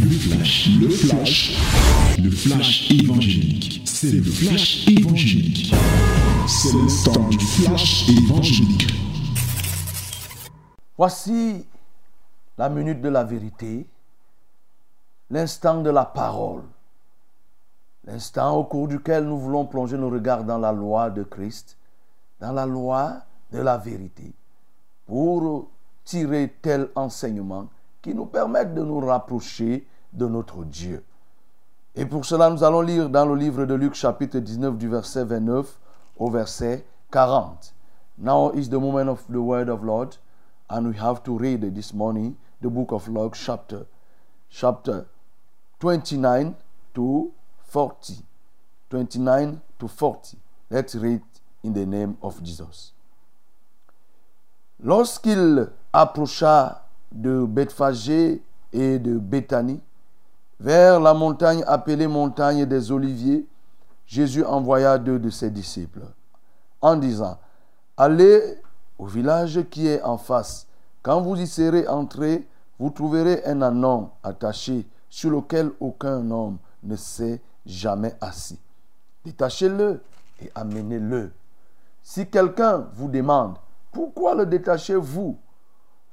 Le 0.00 0.10
flash, 0.10 0.68
le 0.80 0.88
flash, 0.88 1.56
le 2.22 2.30
flash 2.30 2.90
évangélique. 2.90 3.82
C'est 3.84 4.12
le 4.12 4.22
flash 4.22 4.86
évangélique. 4.88 5.74
C'est 6.46 6.72
le 6.72 7.30
du 7.30 7.38
flash 7.38 8.08
évangélique. 8.08 8.86
Voici 10.96 11.66
la 12.58 12.68
minute 12.68 13.00
de 13.00 13.08
la 13.08 13.24
vérité, 13.24 13.86
l'instant 15.30 15.82
de 15.82 15.90
la 15.90 16.04
parole, 16.04 16.62
l'instant 18.04 18.56
au 18.56 18.64
cours 18.64 18.88
duquel 18.88 19.24
nous 19.24 19.38
voulons 19.38 19.66
plonger 19.66 19.96
nos 19.96 20.10
regards 20.10 20.44
dans 20.44 20.58
la 20.58 20.72
loi 20.72 21.10
de 21.10 21.22
Christ, 21.22 21.76
dans 22.40 22.52
la 22.52 22.66
loi 22.66 23.22
de 23.52 23.58
la 23.58 23.78
vérité, 23.78 24.32
pour 25.06 25.68
tirer 26.04 26.54
tel 26.62 26.88
enseignement 26.94 27.68
qui 28.02 28.14
nous 28.14 28.26
permettent 28.26 28.74
de 28.74 28.82
nous 28.82 29.00
rapprocher 29.00 29.86
de 30.12 30.26
notre 30.26 30.64
Dieu. 30.64 31.04
Et 31.94 32.04
pour 32.04 32.24
cela, 32.24 32.50
nous 32.50 32.62
allons 32.62 32.82
lire 32.82 33.08
dans 33.08 33.24
le 33.24 33.34
livre 33.34 33.64
de 33.64 33.74
Luc 33.74 33.94
chapitre 33.94 34.38
19 34.38 34.76
du 34.76 34.88
verset 34.88 35.24
29 35.24 35.78
au 36.18 36.30
verset 36.30 36.84
40. 37.10 37.74
Now 38.18 38.52
is 38.52 38.68
the 38.68 38.74
moment 38.74 39.08
of 39.08 39.24
the 39.28 39.38
word 39.38 39.68
of 39.68 39.82
Lord, 39.82 40.16
and 40.68 40.86
we 40.86 40.98
have 40.98 41.22
to 41.24 41.36
read 41.36 41.74
this 41.74 41.92
morning 41.92 42.34
the 42.60 42.68
book 42.68 42.92
of 42.92 43.08
Luke 43.08 43.34
chapter, 43.34 43.86
chapter 44.50 45.06
29 45.80 46.54
to 46.94 47.32
40. 47.66 48.22
29 48.90 49.60
to 49.78 49.88
40. 49.88 50.38
Let's 50.70 50.94
read 50.94 51.22
in 51.62 51.72
the 51.72 51.86
name 51.86 52.16
of 52.22 52.42
Jesus. 52.42 52.92
Lorsqu'il 54.82 55.70
approcha 55.92 56.85
de 57.12 57.44
Bethphagée 57.44 58.42
et 58.72 58.98
de 58.98 59.18
Béthanie, 59.18 59.80
vers 60.58 61.00
la 61.00 61.14
montagne 61.14 61.62
appelée 61.66 62.06
montagne 62.06 62.66
des 62.66 62.90
Oliviers, 62.90 63.46
Jésus 64.06 64.44
envoya 64.44 64.98
deux 64.98 65.18
de 65.18 65.30
ses 65.30 65.50
disciples 65.50 66.02
en 66.80 66.96
disant, 66.96 67.38
Allez 67.96 68.58
au 68.98 69.06
village 69.06 69.60
qui 69.70 69.88
est 69.88 70.02
en 70.02 70.18
face. 70.18 70.66
Quand 71.02 71.20
vous 71.20 71.36
y 71.36 71.46
serez 71.46 71.86
entrés, 71.88 72.46
vous 72.78 72.90
trouverez 72.90 73.42
un 73.44 73.62
anon 73.62 74.10
attaché 74.22 74.86
sur 75.08 75.30
lequel 75.30 75.70
aucun 75.80 76.30
homme 76.30 76.58
ne 76.82 76.96
s'est 76.96 77.40
jamais 77.64 78.14
assis. 78.20 78.58
Détachez-le 79.24 80.02
et 80.42 80.50
amenez-le. 80.54 81.32
Si 82.02 82.26
quelqu'un 82.28 82.86
vous 82.94 83.08
demande, 83.08 83.56
pourquoi 83.92 84.34
le 84.34 84.46
détachez-vous? 84.46 85.38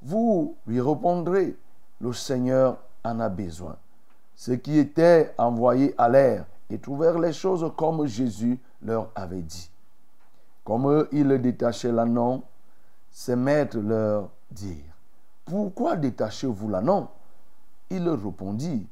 Vous 0.04 0.56
lui 0.66 0.80
répondrez, 0.80 1.56
le 2.00 2.12
Seigneur 2.12 2.76
en 3.02 3.20
a 3.20 3.30
besoin. 3.30 3.76
Ceux 4.36 4.56
qui 4.56 4.78
étaient 4.78 5.34
envoyés 5.38 5.94
à 5.96 6.10
l'air 6.10 6.44
et 6.68 6.78
trouvèrent 6.78 7.18
les 7.18 7.32
choses 7.32 7.72
comme 7.76 8.06
Jésus 8.06 8.58
leur 8.82 9.10
avait 9.14 9.40
dit. 9.40 9.70
Comme 10.62 11.08
ils 11.10 11.40
détachaient 11.40 11.92
l'anon, 11.92 12.42
ses 13.10 13.36
maîtres 13.36 13.78
leur 13.78 14.28
dirent, 14.50 14.94
Pourquoi 15.46 15.96
détachez-vous 15.96 16.68
l'anon 16.68 17.08
Il 17.88 18.04
leur 18.04 18.22
répondit, 18.22 18.86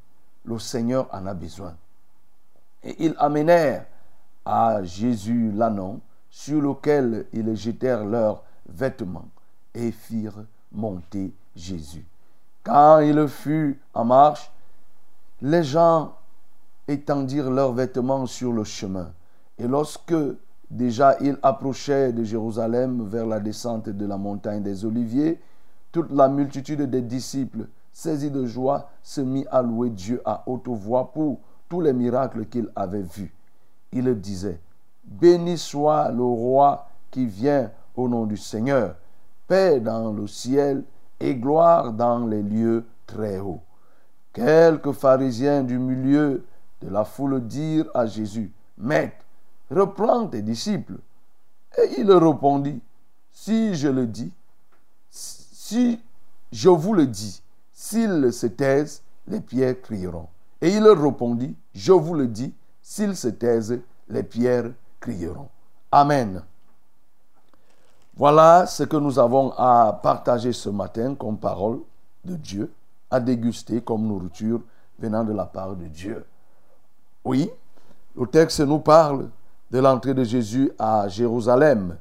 Le 0.47 0.59
Seigneur 0.59 1.09
en 1.13 1.27
a 1.27 1.35
besoin. 1.35 1.75
Et 2.83 3.05
ils 3.05 3.15
amenèrent 3.19 3.85
à 4.47 4.83
Jésus 4.83 5.53
l'anon 5.53 6.01
sur 6.31 6.61
lequel 6.63 7.27
ils 7.35 7.55
jetèrent 7.55 8.05
leurs 8.05 8.43
vêtements 8.67 9.29
et 9.75 9.93
firent 9.93 10.45
monter 10.73 11.33
Jésus. 11.55 12.07
Quand 12.65 13.01
il 13.01 13.27
fut 13.29 13.81
en 13.95 14.05
marche, 14.05 14.51
les 15.41 15.65
gens 15.65 16.15
étendirent 16.87 17.51
leurs 17.51 17.73
vêtements 17.73 18.27
sur 18.27 18.53
le 18.53 18.65
chemin. 18.65 19.13
Et 19.59 19.67
lorsque 19.67 20.15
déjà 20.71 21.17
il 21.21 21.37
approchait 21.43 22.13
de 22.13 22.25
Jérusalem 22.25 23.07
vers 23.09 23.27
la 23.27 23.41
descente 23.41 23.89
de 23.89 24.07
la 24.07 24.17
montagne 24.17 24.63
des 24.63 24.85
Oliviers, 24.85 25.41
toute 25.91 26.11
la 26.11 26.29
multitude 26.29 26.83
des 26.83 27.03
disciples, 27.03 27.67
saisis 27.93 28.31
de 28.31 28.47
joie, 28.47 28.89
se 29.03 29.21
mit 29.21 29.45
à 29.51 29.63
louer 29.63 29.91
Dieu 29.91 30.23
à 30.25 30.43
haute 30.47 30.69
voix 30.69 31.13
pour 31.13 31.41
tous 31.69 31.81
les 31.81 31.93
miracles 31.93 32.47
qu'il 32.47 32.71
avait 32.75 33.03
vus. 33.03 33.35
Il 33.93 34.15
disait, 34.21 34.61
Béni 35.05 35.59
soit 35.59 36.11
le 36.11 36.23
roi 36.23 36.89
qui 37.11 37.27
vient 37.27 37.71
au 37.95 38.09
nom 38.09 38.25
du 38.25 38.37
Seigneur 38.37 38.95
paix 39.53 39.81
dans 39.81 40.13
le 40.15 40.27
ciel 40.27 40.83
et 41.21 41.35
gloire 41.35 41.93
dans 41.93 42.27
les 42.27 42.43
lieux 42.43 42.87
très 43.07 43.39
hauts. 43.39 43.61
Quelques 44.33 44.93
pharisiens 44.93 45.63
du 45.63 45.79
milieu 45.79 46.47
de 46.81 46.89
la 46.89 47.05
foule 47.05 47.47
dirent 47.47 47.91
à 47.93 48.07
Jésus, 48.07 48.51
Maître, 48.79 49.23
reprends 49.71 50.27
tes 50.27 50.41
disciples. 50.41 50.97
Et 51.77 52.01
il 52.01 52.11
répondit, 52.11 52.81
Si 53.31 53.75
je 53.75 53.89
le 53.89 54.07
dis, 54.07 54.33
si 55.11 56.01
je 56.51 56.71
vous 56.71 56.95
le 56.95 57.07
dis, 57.07 57.43
s'ils 57.75 58.33
se 58.33 58.47
taisent, 58.47 59.03
les 59.29 59.43
pierres 59.43 59.83
crieront. 59.83 60.29
Et 60.63 60.71
il 60.71 60.89
répondit, 60.89 61.55
Je 61.75 61.93
vous 61.93 62.15
le 62.15 62.27
dis, 62.27 62.55
s'ils 62.81 63.17
se 63.17 63.29
taisent, 63.29 63.81
les 64.09 64.23
pierres 64.23 64.73
crieront. 64.99 65.51
Amen. 65.91 66.43
Voilà 68.17 68.67
ce 68.67 68.83
que 68.83 68.97
nous 68.97 69.19
avons 69.19 69.53
à 69.57 69.99
partager 70.03 70.53
ce 70.53 70.69
matin 70.69 71.15
comme 71.15 71.39
parole 71.39 71.81
de 72.25 72.37
Dieu, 72.37 72.71
à 73.11 73.19
déguster 73.21 73.81
comme 73.81 74.07
nourriture 74.07 74.61
venant 74.99 75.25
de 75.25 75.33
la 75.33 75.47
part 75.47 75.75
de 75.75 75.87
Dieu. 75.87 76.25
Oui, 77.25 77.51
le 78.15 78.27
texte 78.27 78.61
nous 78.61 78.81
parle 78.81 79.29
de 79.71 79.79
l'entrée 79.79 80.13
de 80.13 80.25
Jésus 80.25 80.71
à 80.79 81.09
Jérusalem. 81.09 81.97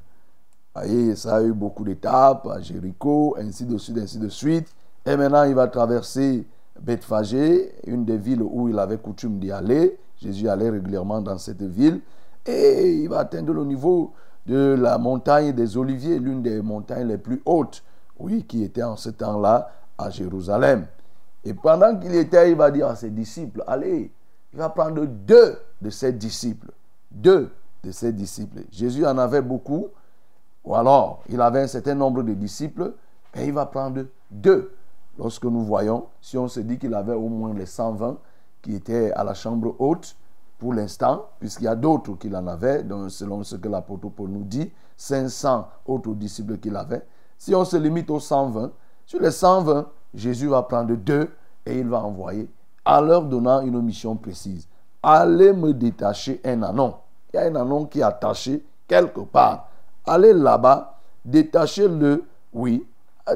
Voyez, 0.74 1.16
ça 1.16 1.36
a 1.36 1.42
eu 1.42 1.52
beaucoup 1.52 1.84
d'étapes, 1.84 2.46
à 2.46 2.60
Jéricho, 2.60 3.34
ainsi 3.38 3.64
de 3.64 3.78
suite, 3.78 3.98
ainsi 3.98 4.18
de 4.18 4.28
suite. 4.28 4.68
Et 5.06 5.16
maintenant, 5.16 5.44
il 5.44 5.54
va 5.54 5.68
traverser 5.68 6.46
Bethphagée, 6.80 7.74
une 7.86 8.04
des 8.04 8.18
villes 8.18 8.42
où 8.42 8.68
il 8.68 8.78
avait 8.78 8.98
coutume 8.98 9.38
d'y 9.38 9.50
aller. 9.50 9.98
Jésus 10.18 10.48
allait 10.48 10.70
régulièrement 10.70 11.20
dans 11.20 11.38
cette 11.38 11.62
ville. 11.62 12.00
Et 12.44 12.92
il 13.02 13.08
va 13.08 13.20
atteindre 13.20 13.52
le 13.52 13.64
niveau 13.64 14.12
de 14.46 14.76
la 14.78 14.98
montagne 14.98 15.52
des 15.52 15.76
Oliviers, 15.76 16.18
l'une 16.18 16.42
des 16.42 16.60
montagnes 16.62 17.08
les 17.08 17.18
plus 17.18 17.42
hautes, 17.44 17.82
oui, 18.18 18.44
qui 18.44 18.62
était 18.62 18.82
en 18.82 18.96
ce 18.96 19.10
temps-là 19.10 19.70
à 19.98 20.10
Jérusalem. 20.10 20.86
Et 21.44 21.54
pendant 21.54 21.96
qu'il 21.98 22.14
était, 22.14 22.50
il 22.50 22.56
va 22.56 22.70
dire 22.70 22.88
à 22.88 22.96
ses 22.96 23.10
disciples, 23.10 23.64
allez, 23.66 24.12
il 24.52 24.58
va 24.58 24.68
prendre 24.68 25.04
deux 25.06 25.58
de 25.80 25.90
ses 25.90 26.12
disciples. 26.12 26.70
Deux 27.10 27.50
de 27.82 27.90
ses 27.90 28.12
disciples. 28.12 28.62
Jésus 28.70 29.06
en 29.06 29.18
avait 29.18 29.42
beaucoup, 29.42 29.88
ou 30.64 30.74
alors 30.74 31.22
il 31.28 31.40
avait 31.40 31.62
un 31.62 31.66
certain 31.66 31.94
nombre 31.94 32.22
de 32.22 32.34
disciples, 32.34 32.92
et 33.34 33.46
il 33.46 33.52
va 33.52 33.66
prendre 33.66 34.04
deux. 34.30 34.72
Lorsque 35.18 35.44
nous 35.44 35.64
voyons, 35.64 36.06
si 36.20 36.38
on 36.38 36.48
se 36.48 36.60
dit 36.60 36.78
qu'il 36.78 36.94
avait 36.94 37.14
au 37.14 37.28
moins 37.28 37.54
les 37.54 37.66
120 37.66 38.18
qui 38.62 38.74
étaient 38.74 39.12
à 39.12 39.24
la 39.24 39.34
chambre 39.34 39.74
haute, 39.78 40.16
pour 40.62 40.74
l'instant, 40.74 41.26
puisqu'il 41.40 41.64
y 41.64 41.66
a 41.66 41.74
d'autres 41.74 42.12
qu'il 42.14 42.36
en 42.36 42.46
avait, 42.46 42.84
donc 42.84 43.10
selon 43.10 43.42
ce 43.42 43.56
que 43.56 43.68
l'apôtre 43.68 44.10
Paul 44.10 44.30
nous 44.30 44.44
dit, 44.44 44.70
500 44.96 45.66
autres 45.86 46.14
disciples 46.14 46.58
qu'il 46.58 46.76
avait. 46.76 47.04
Si 47.36 47.52
on 47.52 47.64
se 47.64 47.76
limite 47.76 48.08
aux 48.10 48.20
120, 48.20 48.70
sur 49.04 49.20
les 49.20 49.32
120, 49.32 49.88
Jésus 50.14 50.46
va 50.46 50.62
prendre 50.62 50.94
deux 50.94 51.28
et 51.66 51.80
il 51.80 51.88
va 51.88 52.04
envoyer, 52.04 52.48
en 52.84 53.00
leur 53.00 53.24
donnant 53.24 53.60
une 53.62 53.82
mission 53.82 54.14
précise. 54.14 54.68
Allez 55.02 55.52
me 55.52 55.72
détacher 55.72 56.40
un 56.44 56.62
anon. 56.62 56.94
Il 57.34 57.38
y 57.38 57.40
a 57.40 57.46
un 57.46 57.56
anon 57.56 57.86
qui 57.86 57.98
est 57.98 58.04
attaché 58.04 58.64
quelque 58.86 59.22
part. 59.22 59.66
Allez 60.06 60.32
là-bas, 60.32 60.96
détachez-le, 61.24 62.22
oui, 62.52 62.86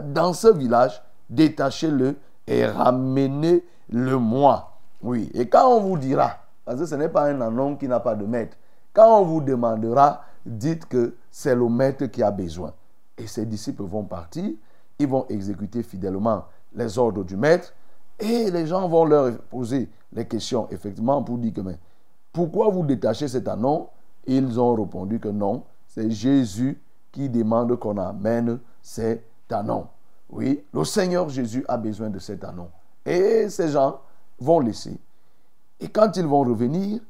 dans 0.01 0.33
ce 0.33 0.47
village, 0.47 1.03
détachez-le 1.29 2.15
et 2.47 2.67
ramenez-le 2.67 4.17
moi. 4.17 4.75
Oui, 5.03 5.29
et 5.35 5.49
quand 5.49 5.67
on 5.67 5.81
vous 5.81 5.99
dira, 5.99 6.46
parce 6.67 6.81
que 6.81 6.87
ce 6.87 6.97
n'est 6.97 7.09
pas 7.09 7.31
un 7.31 7.41
anon 7.41 7.77
qui 7.77 7.87
n'a 7.87 8.01
pas 8.01 8.17
de 8.17 8.27
maître. 8.27 8.57
Quand 8.93 9.21
on 9.21 9.25
vous 9.25 9.41
demandera, 9.41 10.23
dites 10.45 10.87
que 10.87 11.15
c'est 11.31 11.55
le 11.55 11.69
maître 11.69 12.07
qui 12.07 12.23
a 12.23 12.31
besoin. 12.31 12.75
Et 13.17 13.27
ses 13.27 13.47
disciples 13.47 13.85
vont 13.85 14.03
partir, 14.03 14.51
ils 14.99 15.09
vont 15.09 15.27
exécuter 15.29 15.83
fidèlement 15.83 16.45
les 16.75 16.99
ordres 16.99 17.25
du 17.25 17.37
maître, 17.37 17.73
et 18.19 18.51
les 18.51 18.67
gens 18.67 18.89
vont 18.89 19.05
leur 19.05 19.39
poser 19.39 19.89
les 20.13 20.27
questions, 20.27 20.67
effectivement, 20.71 21.23
pour 21.23 21.39
dire 21.39 21.53
que, 21.53 21.61
mais 21.61 21.79
pourquoi 22.33 22.69
vous 22.69 22.85
détachez 22.85 23.29
cet 23.29 23.47
anon? 23.49 23.89
Ils 24.27 24.59
ont 24.59 24.75
répondu 24.75 25.21
que 25.21 25.29
non, 25.29 25.63
c'est 25.87 26.11
Jésus 26.11 26.81
qui 27.13 27.29
demande 27.29 27.77
qu'on 27.77 27.97
amène 27.97 28.59
cet 28.83 29.23
anon. 29.51 29.87
Oui, 30.29 30.65
le 30.75 30.85
Seigneur 30.85 31.29
Jésus 31.29 31.65
a 31.69 31.77
besoin 31.77 32.11
de 32.11 32.19
cet 32.19 32.43
anon. 32.43 32.69
Et 33.05 33.49
ces 33.49 33.69
gens 33.69 34.01
vont 34.41 34.59
laisser 34.59 34.99
et 35.81 35.89
quand 35.89 36.17
ils 36.17 36.27
vont 36.27 36.41
revenir, 36.41 37.01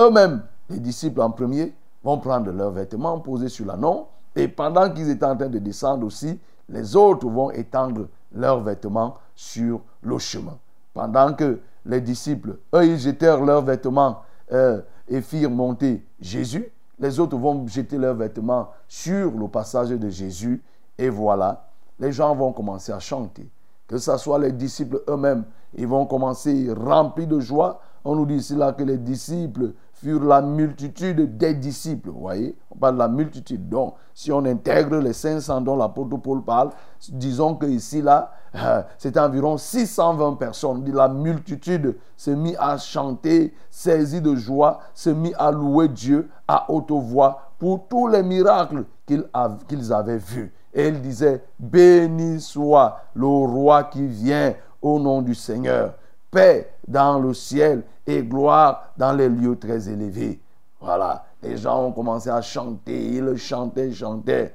eux-mêmes, 0.00 0.42
les 0.70 0.80
disciples 0.80 1.20
en 1.20 1.30
premier, 1.30 1.74
vont 2.02 2.18
prendre 2.18 2.50
leurs 2.52 2.70
vêtements, 2.70 3.18
poser 3.20 3.48
sur 3.48 3.66
l'annon. 3.66 4.06
Et 4.36 4.48
pendant 4.48 4.90
qu'ils 4.90 5.10
étaient 5.10 5.24
en 5.24 5.36
train 5.36 5.48
de 5.48 5.58
descendre 5.58 6.06
aussi, 6.06 6.38
les 6.68 6.96
autres 6.96 7.28
vont 7.28 7.50
étendre 7.50 8.08
leurs 8.34 8.60
vêtements 8.60 9.16
sur 9.34 9.80
le 10.02 10.18
chemin. 10.18 10.58
Pendant 10.92 11.34
que 11.34 11.60
les 11.86 12.00
disciples, 12.00 12.56
eux, 12.74 12.86
ils 12.86 12.98
jetèrent 12.98 13.42
leurs 13.44 13.62
vêtements 13.62 14.20
euh, 14.52 14.80
et 15.08 15.20
firent 15.20 15.50
monter 15.50 16.04
Jésus. 16.20 16.70
Les 16.98 17.18
autres 17.20 17.36
vont 17.36 17.66
jeter 17.66 17.98
leurs 17.98 18.14
vêtements 18.14 18.70
sur 18.88 19.32
le 19.32 19.48
passage 19.48 19.90
de 19.90 20.08
Jésus. 20.08 20.62
Et 20.96 21.08
voilà, 21.08 21.66
les 21.98 22.12
gens 22.12 22.34
vont 22.34 22.52
commencer 22.52 22.92
à 22.92 23.00
chanter. 23.00 23.48
Que 23.86 23.98
ce 23.98 24.16
soit 24.16 24.38
les 24.38 24.52
disciples 24.52 25.02
eux-mêmes, 25.08 25.44
ils 25.74 25.86
vont 25.86 26.06
commencer 26.06 26.72
remplis 26.72 27.26
de 27.26 27.40
joie. 27.40 27.80
On 28.04 28.14
nous 28.16 28.26
dit 28.26 28.34
ici 28.34 28.54
là 28.54 28.72
que 28.72 28.82
les 28.82 28.98
disciples 28.98 29.72
furent 29.94 30.24
la 30.24 30.42
multitude 30.42 31.38
des 31.38 31.54
disciples. 31.54 32.10
Vous 32.10 32.20
voyez, 32.20 32.54
on 32.70 32.76
parle 32.76 32.94
de 32.94 32.98
la 32.98 33.08
multitude. 33.08 33.68
Donc, 33.68 33.94
si 34.12 34.30
on 34.30 34.44
intègre 34.44 34.98
les 34.98 35.14
500 35.14 35.62
dont 35.62 35.76
l'apôtre 35.76 36.18
Paul 36.18 36.42
parle, 36.42 36.70
disons 37.08 37.54
que 37.54 37.64
ici 37.64 38.02
là, 38.02 38.32
euh, 38.56 38.82
c'est 38.98 39.16
environ 39.16 39.56
620 39.56 40.34
personnes. 40.34 40.84
La 40.92 41.08
multitude 41.08 41.96
se 42.16 42.30
mit 42.30 42.54
à 42.58 42.76
chanter, 42.76 43.54
saisie 43.70 44.20
de 44.20 44.34
joie, 44.34 44.80
se 44.92 45.08
mit 45.08 45.32
à 45.38 45.50
louer 45.50 45.88
Dieu 45.88 46.28
à 46.46 46.70
haute 46.70 46.90
voix 46.90 47.52
pour 47.58 47.88
tous 47.88 48.06
les 48.08 48.22
miracles 48.22 48.84
qu'ils 49.06 49.92
avaient 49.92 50.18
vus. 50.18 50.52
Et 50.74 50.88
il 50.88 51.00
disait, 51.00 51.42
béni 51.58 52.40
soit 52.40 52.98
le 53.14 53.26
roi 53.26 53.84
qui 53.84 54.06
vient 54.06 54.54
au 54.82 54.98
nom 54.98 55.22
du 55.22 55.34
Seigneur. 55.34 55.94
Paix 56.30 56.73
dans 56.86 57.18
le 57.18 57.34
ciel 57.34 57.82
et 58.06 58.22
gloire 58.22 58.92
dans 58.96 59.12
les 59.12 59.28
lieux 59.28 59.56
très 59.56 59.88
élevés. 59.88 60.40
Voilà, 60.80 61.24
les 61.42 61.56
gens 61.56 61.84
ont 61.86 61.92
commencé 61.92 62.28
à 62.28 62.42
chanter, 62.42 63.06
ils 63.06 63.36
chantaient, 63.36 63.92
chantaient. 63.92 64.54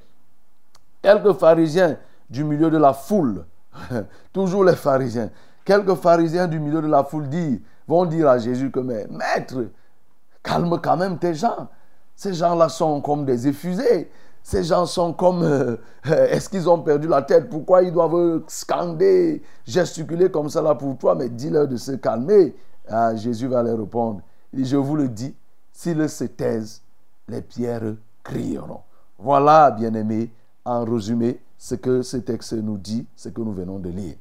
Quelques 1.01 1.33
pharisiens 1.33 1.97
du 2.29 2.43
milieu 2.43 2.69
de 2.69 2.77
la 2.77 2.93
foule, 2.93 3.45
toujours 4.33 4.63
les 4.63 4.75
pharisiens, 4.75 5.31
quelques 5.65 5.95
pharisiens 5.95 6.47
du 6.47 6.59
milieu 6.59 6.81
de 6.81 6.87
la 6.87 7.03
foule 7.03 7.29
disent, 7.29 7.61
vont 7.87 8.05
dire 8.05 8.29
à 8.29 8.37
Jésus 8.37 8.69
que, 8.69 8.79
maître, 8.79 9.65
calme 10.43 10.79
quand 10.81 10.97
même 10.97 11.17
tes 11.17 11.33
gens. 11.33 11.67
Ces 12.15 12.33
gens-là 12.33 12.69
sont 12.69 13.01
comme 13.01 13.25
des 13.25 13.47
effusés. 13.47 14.11
Ces 14.43 14.63
gens 14.63 14.85
sont 14.85 15.13
comme, 15.13 15.43
euh, 15.43 15.75
euh, 16.07 16.27
est-ce 16.29 16.49
qu'ils 16.49 16.67
ont 16.69 16.79
perdu 16.81 17.07
la 17.07 17.21
tête? 17.21 17.49
Pourquoi 17.49 17.83
ils 17.83 17.91
doivent 17.91 18.41
scander, 18.47 19.41
gesticuler 19.65 20.31
comme 20.31 20.49
ça 20.49 20.61
là 20.61 20.75
pour 20.75 20.97
toi 20.97 21.15
Mais 21.15 21.29
dis-leur 21.29 21.67
de 21.67 21.77
se 21.77 21.91
calmer. 21.93 22.55
Ah, 22.87 23.15
Jésus 23.15 23.47
va 23.47 23.61
leur 23.61 23.77
répondre. 23.77 24.21
Je 24.53 24.77
vous 24.77 24.95
le 24.95 25.07
dis, 25.07 25.35
s'ils 25.71 26.09
se 26.09 26.23
taisent, 26.23 26.81
les 27.27 27.41
pierres 27.41 27.93
crieront. 28.23 28.81
Voilà, 29.19 29.69
bien-aimés, 29.69 30.31
en 30.65 30.83
résumé, 30.83 31.39
ce 31.57 31.75
que 31.75 32.01
ce 32.01 32.17
texte 32.17 32.53
nous 32.53 32.77
dit, 32.77 33.05
ce 33.15 33.29
que 33.29 33.41
nous 33.41 33.53
venons 33.53 33.79
de 33.79 33.89
lire. 33.89 34.15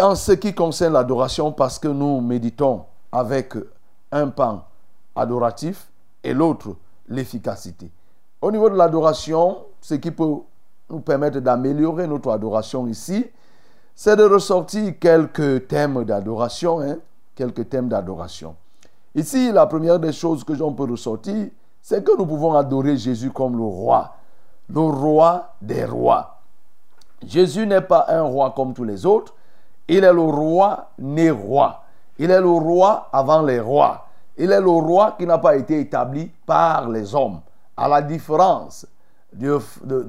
En 0.00 0.14
ce 0.14 0.32
qui 0.32 0.54
concerne 0.54 0.94
l'adoration, 0.94 1.52
parce 1.52 1.78
que 1.78 1.88
nous 1.88 2.20
méditons 2.20 2.84
avec 3.10 3.54
un 4.10 4.28
pan 4.28 4.64
adoratif 5.14 5.88
et 6.24 6.32
l'autre 6.32 6.76
l'efficacité. 7.08 7.90
Au 8.42 8.50
niveau 8.50 8.68
de 8.68 8.76
l'adoration, 8.76 9.58
ce 9.80 9.94
qui 9.94 10.10
peut 10.10 10.34
nous 10.90 11.00
permettre 11.00 11.40
d'améliorer 11.40 12.06
notre 12.06 12.30
adoration 12.30 12.86
ici, 12.86 13.24
c'est 13.94 14.16
de 14.16 14.24
ressortir 14.24 14.98
quelques 14.98 15.68
thèmes 15.68 16.04
d'adoration. 16.04 16.80
Hein, 16.80 16.98
quelques 17.34 17.68
thèmes 17.68 17.88
d'adoration. 17.88 18.56
Ici, 19.14 19.52
la 19.52 19.66
première 19.66 19.98
des 19.98 20.12
choses 20.12 20.44
que 20.44 20.54
j'en 20.54 20.72
peux 20.72 20.90
ressortir, 20.90 21.48
c'est 21.80 22.04
que 22.04 22.16
nous 22.16 22.26
pouvons 22.26 22.54
adorer 22.54 22.96
Jésus 22.96 23.30
comme 23.30 23.56
le 23.56 23.62
roi, 23.62 24.14
le 24.68 24.80
roi 24.80 25.54
des 25.60 25.84
rois. 25.84 26.40
Jésus 27.26 27.66
n'est 27.66 27.80
pas 27.80 28.06
un 28.08 28.22
roi 28.22 28.52
comme 28.54 28.74
tous 28.74 28.84
les 28.84 29.06
autres, 29.06 29.34
il 29.88 30.04
est 30.04 30.12
le 30.12 30.20
roi 30.20 30.90
né 30.98 31.30
roi. 31.30 31.82
Il 32.18 32.30
est 32.30 32.40
le 32.40 32.50
roi 32.50 33.08
avant 33.12 33.42
les 33.42 33.60
rois. 33.60 34.06
Il 34.38 34.52
est 34.52 34.60
le 34.60 34.70
roi 34.70 35.16
qui 35.18 35.26
n'a 35.26 35.38
pas 35.38 35.56
été 35.56 35.80
établi 35.80 36.30
par 36.46 36.88
les 36.88 37.14
hommes. 37.14 37.40
À 37.76 37.88
la 37.88 38.02
différence 38.02 38.86
de, 39.32 39.58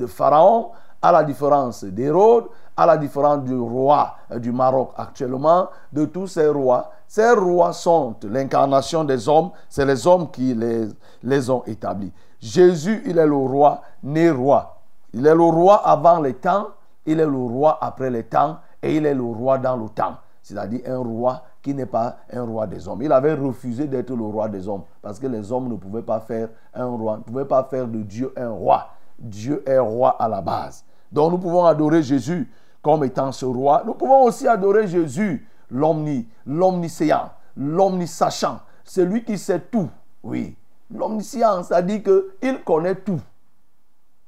Pharaon, 0.08 0.72
à 1.02 1.12
la 1.12 1.24
différence 1.24 1.84
d'Hérode, 1.84 2.46
à 2.76 2.86
la 2.86 2.98
différence 2.98 3.44
du 3.44 3.56
roi 3.56 4.16
du 4.38 4.52
Maroc 4.52 4.92
actuellement, 4.98 5.70
de 5.92 6.06
tous 6.06 6.28
ces 6.28 6.48
rois, 6.48 6.92
ces 7.08 7.32
rois 7.32 7.74
sont 7.74 8.16
l'incarnation 8.24 9.04
des 9.04 9.30
hommes, 9.30 9.52
c'est 9.70 9.86
les 9.86 10.08
hommes 10.08 10.32
qui 10.32 10.54
les, 10.54 10.88
les 11.22 11.50
ont 11.50 11.64
établis. 11.66 12.12
Jésus, 12.42 13.04
il 13.06 13.18
est 13.18 13.28
le 13.28 13.36
roi, 13.36 13.82
né 14.04 14.30
roi. 14.30 14.82
Il 15.14 15.26
est 15.28 15.36
le 15.36 15.44
roi 15.44 15.76
avant 15.88 16.20
les 16.20 16.34
temps, 16.34 16.70
il 17.06 17.20
est 17.20 17.26
le 17.26 17.38
roi 17.38 17.78
après 17.80 18.10
les 18.10 18.24
temps, 18.24 18.58
et 18.82 18.98
il 18.98 19.06
est 19.06 19.14
le 19.14 19.24
roi 19.24 19.58
dans 19.58 19.78
le 19.78 19.88
temps. 19.90 20.18
C'est-à-dire 20.42 20.82
un 20.88 20.98
roi 20.98 21.44
qui 21.64 21.74
n'est 21.74 21.88
pas 21.88 22.18
un 22.32 22.44
roi 22.44 22.68
des 22.68 22.88
hommes. 22.88 23.02
Il 23.02 23.12
avait 23.12 23.34
refusé 23.34 23.88
d'être 23.88 24.14
le 24.14 24.24
roi 24.24 24.50
des 24.50 24.68
hommes 24.68 24.84
parce 25.02 25.18
que 25.18 25.28
les 25.28 25.52
hommes 25.52 25.70
ne 25.70 25.78
pouvaient 25.78 26.04
pas 26.04 26.20
faire 26.20 26.50
un 26.74 26.86
roi, 26.86 27.18
ne 27.18 27.24
pouvaient 27.24 27.46
pas 27.46 27.64
faire 27.64 27.88
de 27.88 28.00
Dieu 28.00 28.34
un 28.36 28.50
roi. 28.50 28.90
Dieu 29.18 29.64
est 29.66 29.80
roi 29.80 30.10
à 30.22 30.28
la 30.28 30.42
base. 30.42 30.84
Donc 31.10 31.32
nous 31.32 31.38
pouvons 31.38 31.66
adorer 31.66 32.04
Jésus 32.04 32.52
comme 32.82 33.06
étant 33.06 33.32
ce 33.32 33.46
roi. 33.46 33.82
Nous 33.86 33.94
pouvons 33.94 34.24
aussi 34.24 34.46
adorer 34.46 34.88
Jésus, 34.88 35.48
l'omni, 35.72 36.28
l'omniscient, 36.46 37.32
l'omnisachant, 37.56 38.60
celui 38.84 39.24
qui 39.24 39.38
sait 39.38 39.62
tout. 39.62 39.90
Oui, 40.22 40.58
l'omniscient, 40.94 41.64
ça 41.64 41.82
dit 41.82 42.04
qu'il 42.04 42.64
connaît 42.66 42.96
tout. 42.96 43.22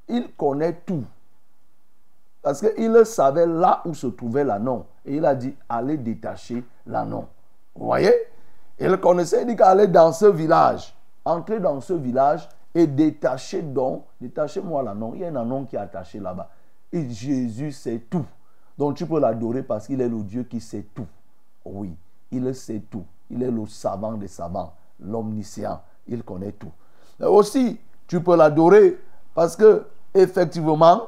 Il 0.08 0.30
connaît 0.38 0.80
tout. 0.86 1.04
Parce 2.42 2.62
qu'il 2.62 3.06
savait 3.06 3.48
là 3.48 3.82
où 3.86 3.94
se 3.94 4.08
trouvait 4.08 4.44
l'annon. 4.44 4.86
Et 5.04 5.18
il 5.18 5.26
a 5.26 5.36
dit, 5.36 5.56
allez 5.68 5.98
détacher 5.98 6.64
l'annon. 6.86 7.28
Vous 7.76 7.86
voyez? 7.86 8.14
Il 8.80 8.98
connaissait, 8.98 9.42
il 9.42 9.48
dit 9.48 9.56
qu'aller 9.56 9.88
dans 9.88 10.12
ce 10.12 10.26
village, 10.26 10.96
entrer 11.24 11.60
dans 11.60 11.80
ce 11.82 11.94
village 11.94 12.48
et 12.74 12.88
détacher 12.88 13.62
donc, 13.62 14.04
détachez-moi 14.20 14.84
l'annon. 14.84 15.14
Il 15.16 15.22
y 15.22 15.26
a 15.26 15.30
un 15.30 15.36
anon 15.36 15.66
qui 15.66 15.76
est 15.76 15.80
attaché 15.80 16.20
là-bas. 16.20 16.50
Et 16.92 17.10
Jésus 17.10 17.72
sait 17.72 18.00
tout. 18.10 18.26
Donc 18.78 18.96
tu 18.96 19.06
peux 19.06 19.20
l'adorer 19.20 19.64
parce 19.64 19.88
qu'il 19.88 20.02
est 20.02 20.10
le 20.10 20.22
Dieu 20.24 20.44
qui 20.44 20.60
sait 20.60 20.86
tout. 20.94 21.08
Oui, 21.64 21.96
il 22.32 22.54
sait 22.54 22.82
tout. 22.92 23.06
Il 23.30 23.42
est 23.42 23.52
le 23.52 23.66
savant 23.66 24.14
des 24.14 24.28
savants, 24.28 24.74
l'omniscient. 25.00 25.82
Il 26.08 26.24
connaît 26.24 26.52
tout. 26.52 26.72
Mais 27.20 27.26
aussi, 27.26 27.80
tu 28.08 28.22
peux 28.22 28.36
l'adorer 28.36 29.00
parce 29.34 29.56
que, 29.56 29.86
effectivement, 30.14 31.08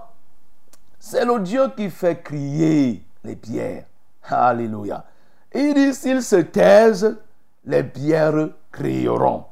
c'est 0.99 1.25
le 1.25 1.39
Dieu 1.39 1.69
qui 1.75 1.89
fait 1.89 2.21
crier 2.23 3.03
les 3.23 3.35
pierres. 3.35 3.85
Alléluia. 4.23 5.05
Il 5.53 5.73
dit, 5.73 5.93
s'ils 5.93 6.23
se 6.23 6.37
taisent, 6.37 7.17
les 7.65 7.83
pierres 7.83 8.49
crieront. 8.71 9.45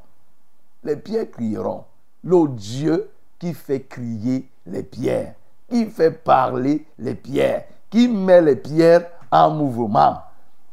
Les 0.83 0.95
pierres 0.95 1.31
crieront. 1.31 1.83
Le 2.23 2.47
Dieu 2.49 3.09
qui 3.39 3.53
fait 3.53 3.81
crier 3.81 4.49
les 4.65 4.83
pierres, 4.83 5.35
qui 5.69 5.85
fait 5.85 6.11
parler 6.11 6.85
les 6.97 7.15
pierres, 7.15 7.65
qui 7.89 8.07
met 8.07 8.41
les 8.41 8.55
pierres 8.55 9.07
en 9.31 9.51
mouvement. 9.51 10.17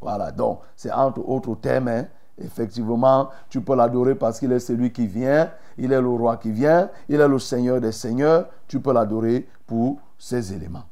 Voilà, 0.01 0.31
donc 0.31 0.61
c'est 0.77 0.91
entre 0.91 1.21
autres 1.29 1.55
thèmes. 1.57 1.89
Hein. 1.89 2.07
Effectivement, 2.43 3.29
tu 3.49 3.61
peux 3.61 3.77
l'adorer 3.77 4.15
parce 4.15 4.39
qu'il 4.39 4.51
est 4.53 4.59
celui 4.59 4.91
qui 4.93 5.07
vient, 5.07 5.51
il 5.79 5.93
est 5.93 6.01
le 6.01 6.09
roi 6.09 6.37
qui 6.39 6.51
vient, 6.51 6.91
il 7.09 7.21
est 7.21 7.29
le 7.29 7.39
Seigneur 7.39 7.81
des 7.81 7.93
Seigneurs. 7.93 8.47
Tu 8.67 8.81
peux 8.81 8.93
l'adorer 8.93 9.47
pour 9.67 9.99
ces 10.19 10.53
éléments. 10.53 10.85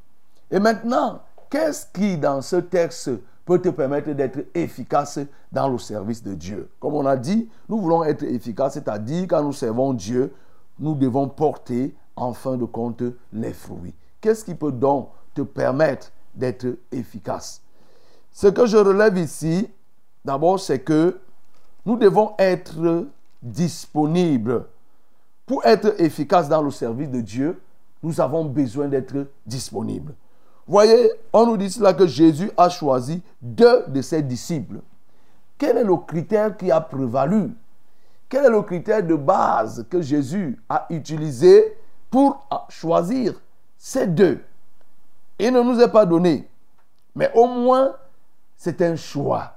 Et 0.50 0.58
maintenant, 0.58 1.20
qu'est-ce 1.48 1.86
qui 1.92 2.18
dans 2.18 2.42
ce 2.42 2.56
texte 2.56 3.10
peut 3.50 3.58
te 3.58 3.68
permettre 3.68 4.12
d'être 4.12 4.46
efficace 4.54 5.18
dans 5.50 5.68
le 5.68 5.76
service 5.76 6.22
de 6.22 6.34
Dieu 6.34 6.70
Comme 6.78 6.94
on 6.94 7.04
a 7.04 7.16
dit, 7.16 7.48
nous 7.68 7.80
voulons 7.80 8.04
être 8.04 8.22
efficaces, 8.22 8.74
c'est-à-dire 8.74 9.26
quand 9.28 9.42
nous 9.42 9.52
servons 9.52 9.92
Dieu, 9.92 10.32
nous 10.78 10.94
devons 10.94 11.28
porter 11.28 11.92
en 12.14 12.32
fin 12.32 12.56
de 12.56 12.64
compte 12.64 13.02
les 13.32 13.52
fruits. 13.52 13.92
Qu'est-ce 14.20 14.44
qui 14.44 14.54
peut 14.54 14.70
donc 14.70 15.08
te 15.34 15.42
permettre 15.42 16.12
d'être 16.32 16.78
efficace? 16.92 17.60
Ce 18.30 18.46
que 18.46 18.66
je 18.66 18.76
relève 18.76 19.18
ici, 19.18 19.68
d'abord, 20.24 20.60
c'est 20.60 20.78
que 20.78 21.18
nous 21.84 21.96
devons 21.96 22.34
être 22.38 23.08
disponibles. 23.42 24.64
Pour 25.44 25.66
être 25.66 26.00
efficace 26.00 26.48
dans 26.48 26.62
le 26.62 26.70
service 26.70 27.10
de 27.10 27.20
Dieu, 27.20 27.60
nous 28.04 28.20
avons 28.20 28.44
besoin 28.44 28.86
d'être 28.86 29.26
disponibles. 29.44 30.14
Voyez, 30.70 31.10
on 31.32 31.46
nous 31.46 31.56
dit 31.56 31.68
cela 31.68 31.92
que 31.92 32.06
Jésus 32.06 32.48
a 32.56 32.68
choisi 32.68 33.24
deux 33.42 33.86
de 33.88 34.00
ses 34.00 34.22
disciples. 34.22 34.78
Quel 35.58 35.76
est 35.76 35.82
le 35.82 35.96
critère 35.96 36.56
qui 36.56 36.70
a 36.70 36.80
prévalu? 36.80 37.50
Quel 38.28 38.44
est 38.44 38.50
le 38.50 38.62
critère 38.62 39.04
de 39.04 39.16
base 39.16 39.84
que 39.90 40.00
Jésus 40.00 40.62
a 40.68 40.86
utilisé 40.90 41.76
pour 42.08 42.46
choisir 42.68 43.42
ces 43.76 44.06
deux? 44.06 44.44
Il 45.40 45.52
ne 45.52 45.60
nous 45.60 45.80
est 45.80 45.90
pas 45.90 46.06
donné. 46.06 46.48
Mais 47.16 47.32
au 47.34 47.48
moins, 47.48 47.96
c'est 48.56 48.80
un 48.80 48.94
choix. 48.94 49.54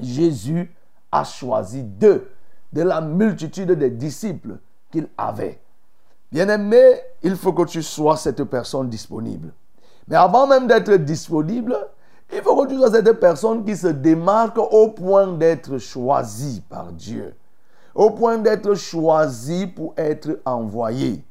Jésus 0.00 0.74
a 1.12 1.22
choisi 1.24 1.82
deux 1.82 2.30
de 2.72 2.80
la 2.80 3.02
multitude 3.02 3.72
des 3.72 3.90
disciples 3.90 4.56
qu'il 4.90 5.06
avait. 5.18 5.60
Bien-aimé, 6.32 6.98
il 7.22 7.36
faut 7.36 7.52
que 7.52 7.66
tu 7.66 7.82
sois 7.82 8.16
cette 8.16 8.44
personne 8.44 8.88
disponible. 8.88 9.52
Mais 10.08 10.16
avant 10.16 10.46
même 10.46 10.66
d'être 10.66 10.92
disponible, 10.94 11.76
Il 12.32 12.42
faut 12.42 12.56
que 12.56 12.68
tu 12.68 12.76
sois 12.76 12.90
cette 12.90 13.12
personne 13.20 13.64
qui 13.64 13.76
se 13.76 13.86
démarque 13.86 14.58
au 14.58 14.88
point 14.88 15.26
d'être 15.28 15.78
choisie 15.78 16.62
par 16.68 16.90
Dieu. 16.92 17.34
Au 17.94 18.10
point 18.10 18.38
d'être 18.38 18.74
choisi 18.74 19.66
pour 19.68 19.94
être 19.96 20.40
envoyé. 20.44 21.22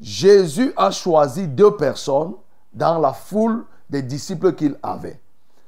Jésus 0.00 0.72
a 0.76 0.90
choisi 0.90 1.48
deux 1.48 1.76
personnes 1.76 2.34
dans 2.72 2.98
la 2.98 3.12
foule 3.12 3.64
des 3.88 4.02
disciples 4.02 4.54
qu'il 4.54 4.76
avait. 4.82 5.20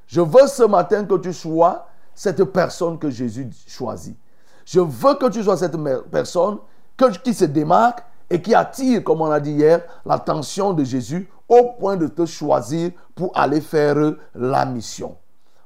Je 0.07 0.21
veux 0.21 0.47
ce 0.47 0.63
matin 0.63 1.03
que 1.03 1.15
tu 1.15 1.33
sois 1.33 1.87
cette 2.15 2.43
personne 2.45 2.97
que 2.97 3.09
Jésus 3.09 3.49
choisit. 3.67 4.15
Je 4.65 4.79
veux 4.79 5.15
que 5.15 5.29
tu 5.29 5.43
sois 5.43 5.57
cette 5.57 5.75
personne 6.09 6.59
qui 7.23 7.33
se 7.33 7.45
démarque 7.45 8.03
et 8.29 8.41
qui 8.41 8.55
attire, 8.55 9.03
comme 9.03 9.21
on 9.21 9.29
a 9.29 9.39
dit 9.41 9.51
hier, 9.51 9.81
l'attention 10.05 10.71
de 10.71 10.83
Jésus 10.85 11.27
au 11.53 11.73
point 11.73 11.97
de 11.97 12.07
te 12.07 12.25
choisir 12.25 12.91
pour 13.15 13.31
aller 13.37 13.61
faire 13.61 13.95
la 14.35 14.65
mission. 14.65 15.15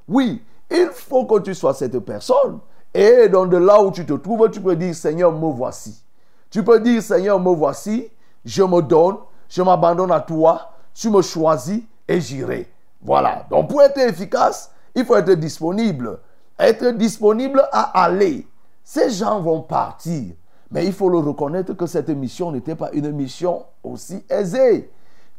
Oui, 0.06 0.42
il 0.70 0.90
faut 0.92 1.24
que 1.24 1.40
tu 1.40 1.54
sois 1.54 1.74
cette 1.74 1.98
personne. 2.00 2.60
Et 2.94 3.28
donc 3.28 3.50
de 3.50 3.56
là 3.56 3.82
où 3.82 3.90
tu 3.90 4.04
te 4.04 4.14
trouves, 4.14 4.50
tu 4.50 4.60
peux 4.60 4.76
dire, 4.76 4.94
Seigneur, 4.94 5.32
me 5.32 5.50
voici. 5.52 6.02
Tu 6.50 6.62
peux 6.62 6.80
dire, 6.80 7.02
Seigneur, 7.02 7.38
me 7.38 7.54
voici, 7.54 8.10
je 8.44 8.62
me 8.62 8.80
donne, 8.80 9.16
je 9.48 9.62
m'abandonne 9.62 10.12
à 10.12 10.20
toi, 10.20 10.72
tu 10.94 11.10
me 11.10 11.22
choisis 11.22 11.82
et 12.06 12.20
j'irai. 12.20 12.70
Voilà. 13.00 13.46
Donc 13.50 13.68
pour 13.68 13.82
être 13.82 13.98
efficace, 13.98 14.70
il 14.94 15.04
faut 15.04 15.16
être 15.16 15.32
disponible. 15.32 16.18
Être 16.58 16.90
disponible 16.90 17.62
à 17.70 18.02
aller. 18.02 18.46
Ces 18.82 19.10
gens 19.10 19.40
vont 19.40 19.60
partir. 19.60 20.34
Mais 20.70 20.86
il 20.86 20.92
faut 20.92 21.08
le 21.08 21.18
reconnaître 21.18 21.72
que 21.74 21.86
cette 21.86 22.08
mission 22.10 22.50
n'était 22.50 22.74
pas 22.74 22.90
une 22.92 23.10
mission 23.12 23.64
aussi 23.82 24.24
aisée. 24.28 24.90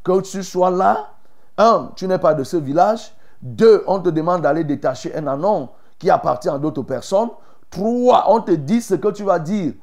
Que 0.04 0.22
tu 0.22 0.44
sois 0.44 0.72
là, 0.72 1.10
un, 1.58 1.92
tu 1.96 2.08
n'es 2.08 2.18
pas 2.18 2.34
de 2.34 2.44
ce 2.44 2.58
village. 2.58 3.14
Deux, 3.42 3.84
on 3.88 4.00
te 4.00 4.10
demande 4.10 4.42
d'aller 4.42 4.64
détacher 4.64 5.16
un 5.16 5.28
anon 5.28 5.70
qui 5.98 6.10
appartient 6.10 6.50
à 6.50 6.58
d'autres 6.58 6.84
personnes. 6.84 7.30
Trois, 7.70 8.26
on 8.28 8.42
te 8.42 8.52
dit 8.52 8.82
ce 8.82 8.96
que 8.96 9.10
tu 9.10 9.24
vas 9.24 9.40
dire 9.40 9.74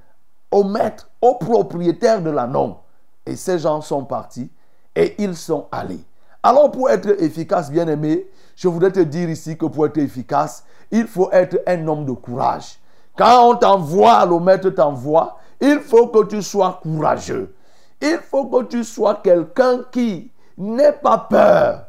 au 0.51 0.65
maître, 0.65 1.09
au 1.21 1.35
propriétaire 1.35 2.23
de 2.23 2.31
l'anon. 2.31 2.79
Et 3.25 3.37
ces 3.37 3.59
gens 3.59 3.81
sont 3.81 4.05
partis 4.05 4.51
et 4.95 5.15
ils 5.23 5.37
sont 5.37 5.67
allés. 5.71 6.05
Alors 6.43 6.71
pour 6.71 6.89
être 6.91 7.21
efficace, 7.23 7.71
bien 7.71 7.87
aimé, 7.89 8.27
je 8.55 8.69
voudrais 8.69 8.93
te 8.93 9.01
dire 9.01 9.29
ici 9.29 9.57
que 9.57 9.67
pour 9.67 9.87
être 9.87 9.99
efficace, 9.99 10.65
il 10.91 11.07
faut 11.07 11.31
être 11.33 11.61
un 11.67 11.87
homme 11.89 12.07
de 12.07 12.13
courage. 12.13 12.79
Quand 13.17 13.51
on 13.51 13.57
t'envoie, 13.57 14.25
le 14.27 14.39
maître 14.39 14.71
t'envoie, 14.71 15.39
il 15.61 15.81
faut 15.81 16.07
que 16.09 16.25
tu 16.25 16.43
sois 16.43 16.81
courageux. 16.83 17.55
Il 18.01 18.19
faut 18.31 18.47
que 18.47 18.65
tu 18.65 18.85
sois 18.85 19.17
quelqu'un 19.23 19.81
qui 19.91 20.31
n'ait 20.59 20.93
pas 20.93 21.19
peur. 21.19 21.87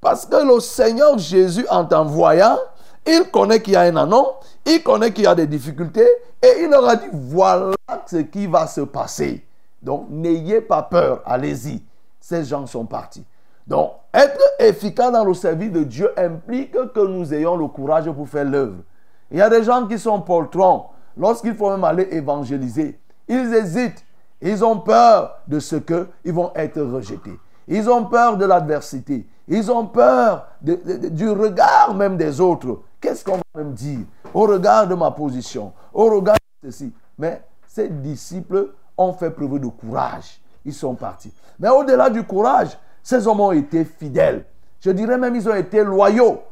Parce 0.00 0.26
que 0.26 0.36
le 0.36 0.60
Seigneur 0.60 1.18
Jésus, 1.18 1.66
en 1.70 1.84
t'envoyant, 1.84 2.58
il 3.06 3.24
connaît 3.30 3.60
qu'il 3.60 3.74
y 3.74 3.76
a 3.76 3.82
un 3.82 3.96
anon, 3.96 4.26
il 4.64 4.82
connaît 4.82 5.12
qu'il 5.12 5.24
y 5.24 5.26
a 5.26 5.34
des 5.34 5.46
difficultés, 5.46 6.08
et 6.42 6.62
il 6.62 6.70
leur 6.70 6.88
a 6.88 6.96
dit, 6.96 7.08
voilà 7.12 7.74
ce 8.06 8.18
qui 8.18 8.46
va 8.46 8.66
se 8.66 8.82
passer. 8.82 9.44
Donc, 9.82 10.06
n'ayez 10.10 10.60
pas 10.60 10.82
peur, 10.82 11.22
allez-y. 11.24 11.82
Ces 12.20 12.44
gens 12.44 12.66
sont 12.66 12.84
partis. 12.84 13.24
Donc, 13.66 13.92
être 14.14 14.40
efficace 14.58 15.12
dans 15.12 15.24
le 15.24 15.34
service 15.34 15.72
de 15.72 15.84
Dieu 15.84 16.10
implique 16.18 16.72
que 16.72 17.06
nous 17.06 17.32
ayons 17.34 17.56
le 17.56 17.66
courage 17.68 18.10
pour 18.10 18.28
faire 18.28 18.44
l'œuvre. 18.44 18.82
Il 19.30 19.38
y 19.38 19.42
a 19.42 19.50
des 19.50 19.62
gens 19.62 19.86
qui 19.86 19.98
sont 19.98 20.20
poltrons 20.20 20.84
lorsqu'il 21.16 21.54
faut 21.54 21.70
même 21.70 21.84
aller 21.84 22.08
évangéliser. 22.12 22.98
Ils 23.28 23.54
hésitent. 23.54 24.04
Ils 24.40 24.64
ont 24.64 24.78
peur 24.78 25.38
de 25.46 25.58
ce 25.58 25.76
qu'ils 25.76 26.32
vont 26.32 26.52
être 26.54 26.80
rejetés. 26.80 27.38
Ils 27.66 27.90
ont 27.90 28.04
peur 28.04 28.36
de 28.36 28.44
l'adversité. 28.44 29.26
Ils 29.48 29.70
ont 29.70 29.86
peur 29.86 30.46
du 30.60 31.28
regard 31.30 31.94
même 31.94 32.16
des 32.16 32.40
autres. 32.40 32.80
Qu'est-ce 33.00 33.24
qu'on 33.24 33.40
va 33.54 33.64
me 33.64 33.72
dire 33.72 34.00
au 34.32 34.42
regard 34.42 34.86
de 34.86 34.94
ma 34.94 35.10
position, 35.10 35.72
au 35.92 36.04
regard 36.04 36.36
de 36.62 36.70
ceci? 36.70 36.92
Mais 37.18 37.42
ces 37.66 37.88
disciples 37.88 38.70
ont 38.96 39.12
fait 39.12 39.30
preuve 39.30 39.58
de 39.58 39.66
courage. 39.66 40.40
Ils 40.64 40.74
sont 40.74 40.94
partis. 40.94 41.32
Mais 41.58 41.68
au-delà 41.68 42.10
du 42.10 42.22
courage, 42.24 42.78
ces 43.02 43.26
hommes 43.26 43.40
ont 43.40 43.52
été 43.52 43.84
fidèles. 43.84 44.44
Je 44.80 44.90
dirais 44.90 45.18
même 45.18 45.34
ils 45.34 45.48
ont 45.48 45.54
été 45.54 45.82
loyaux. 45.82 46.42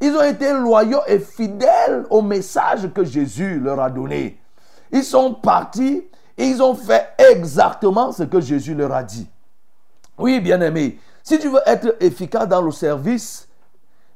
Ils 0.00 0.16
ont 0.16 0.22
été 0.22 0.52
loyaux 0.52 1.00
et 1.06 1.18
fidèles 1.18 2.06
au 2.08 2.22
message 2.22 2.90
que 2.92 3.04
Jésus 3.04 3.60
leur 3.60 3.80
a 3.80 3.90
donné. 3.90 4.40
Ils 4.92 5.04
sont 5.04 5.34
partis 5.34 6.04
ils 6.48 6.62
ont 6.62 6.74
fait 6.74 7.08
exactement 7.18 8.12
ce 8.12 8.22
que 8.22 8.40
Jésus 8.40 8.74
leur 8.74 8.92
a 8.92 9.02
dit. 9.02 9.28
Oui, 10.18 10.40
bien-aimé, 10.40 10.98
si 11.22 11.38
tu 11.38 11.48
veux 11.48 11.60
être 11.66 11.96
efficace 12.00 12.48
dans 12.48 12.62
le 12.62 12.70
service, 12.70 13.48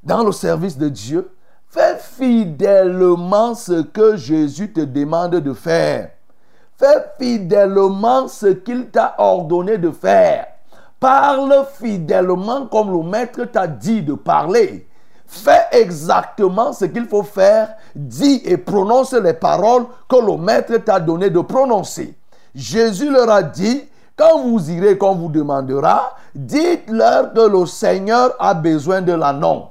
dans 0.02 0.24
le 0.24 0.32
service 0.32 0.76
de 0.76 0.88
Dieu, 0.88 1.30
fais 1.68 1.96
fidèlement 1.98 3.54
ce 3.54 3.82
que 3.82 4.16
Jésus 4.16 4.72
te 4.72 4.80
demande 4.80 5.36
de 5.36 5.52
faire. 5.52 6.10
Fais 6.76 7.04
fidèlement 7.18 8.28
ce 8.28 8.46
qu'il 8.46 8.90
t'a 8.90 9.14
ordonné 9.18 9.78
de 9.78 9.90
faire. 9.90 10.46
Parle 11.00 11.66
fidèlement 11.78 12.66
comme 12.66 12.90
le 12.90 13.08
maître 13.08 13.44
t'a 13.44 13.66
dit 13.66 14.02
de 14.02 14.14
parler. 14.14 14.86
Fais 15.34 15.66
exactement 15.72 16.72
ce 16.72 16.84
qu'il 16.84 17.06
faut 17.08 17.24
faire, 17.24 17.74
dis 17.94 18.40
et 18.44 18.56
prononce 18.56 19.12
les 19.14 19.32
paroles 19.32 19.84
que 20.08 20.14
le 20.14 20.36
maître 20.36 20.76
t'a 20.76 21.00
donné 21.00 21.28
de 21.28 21.40
prononcer. 21.40 22.14
Jésus 22.54 23.10
leur 23.10 23.28
a 23.28 23.42
dit, 23.42 23.82
quand 24.16 24.42
vous 24.42 24.70
irez, 24.70 24.96
qu'on 24.96 25.16
vous 25.16 25.28
demandera, 25.28 26.12
dites-leur 26.36 27.32
que 27.32 27.40
le 27.40 27.66
Seigneur 27.66 28.36
a 28.38 28.54
besoin 28.54 29.02
de 29.02 29.12
l'annon. 29.12 29.70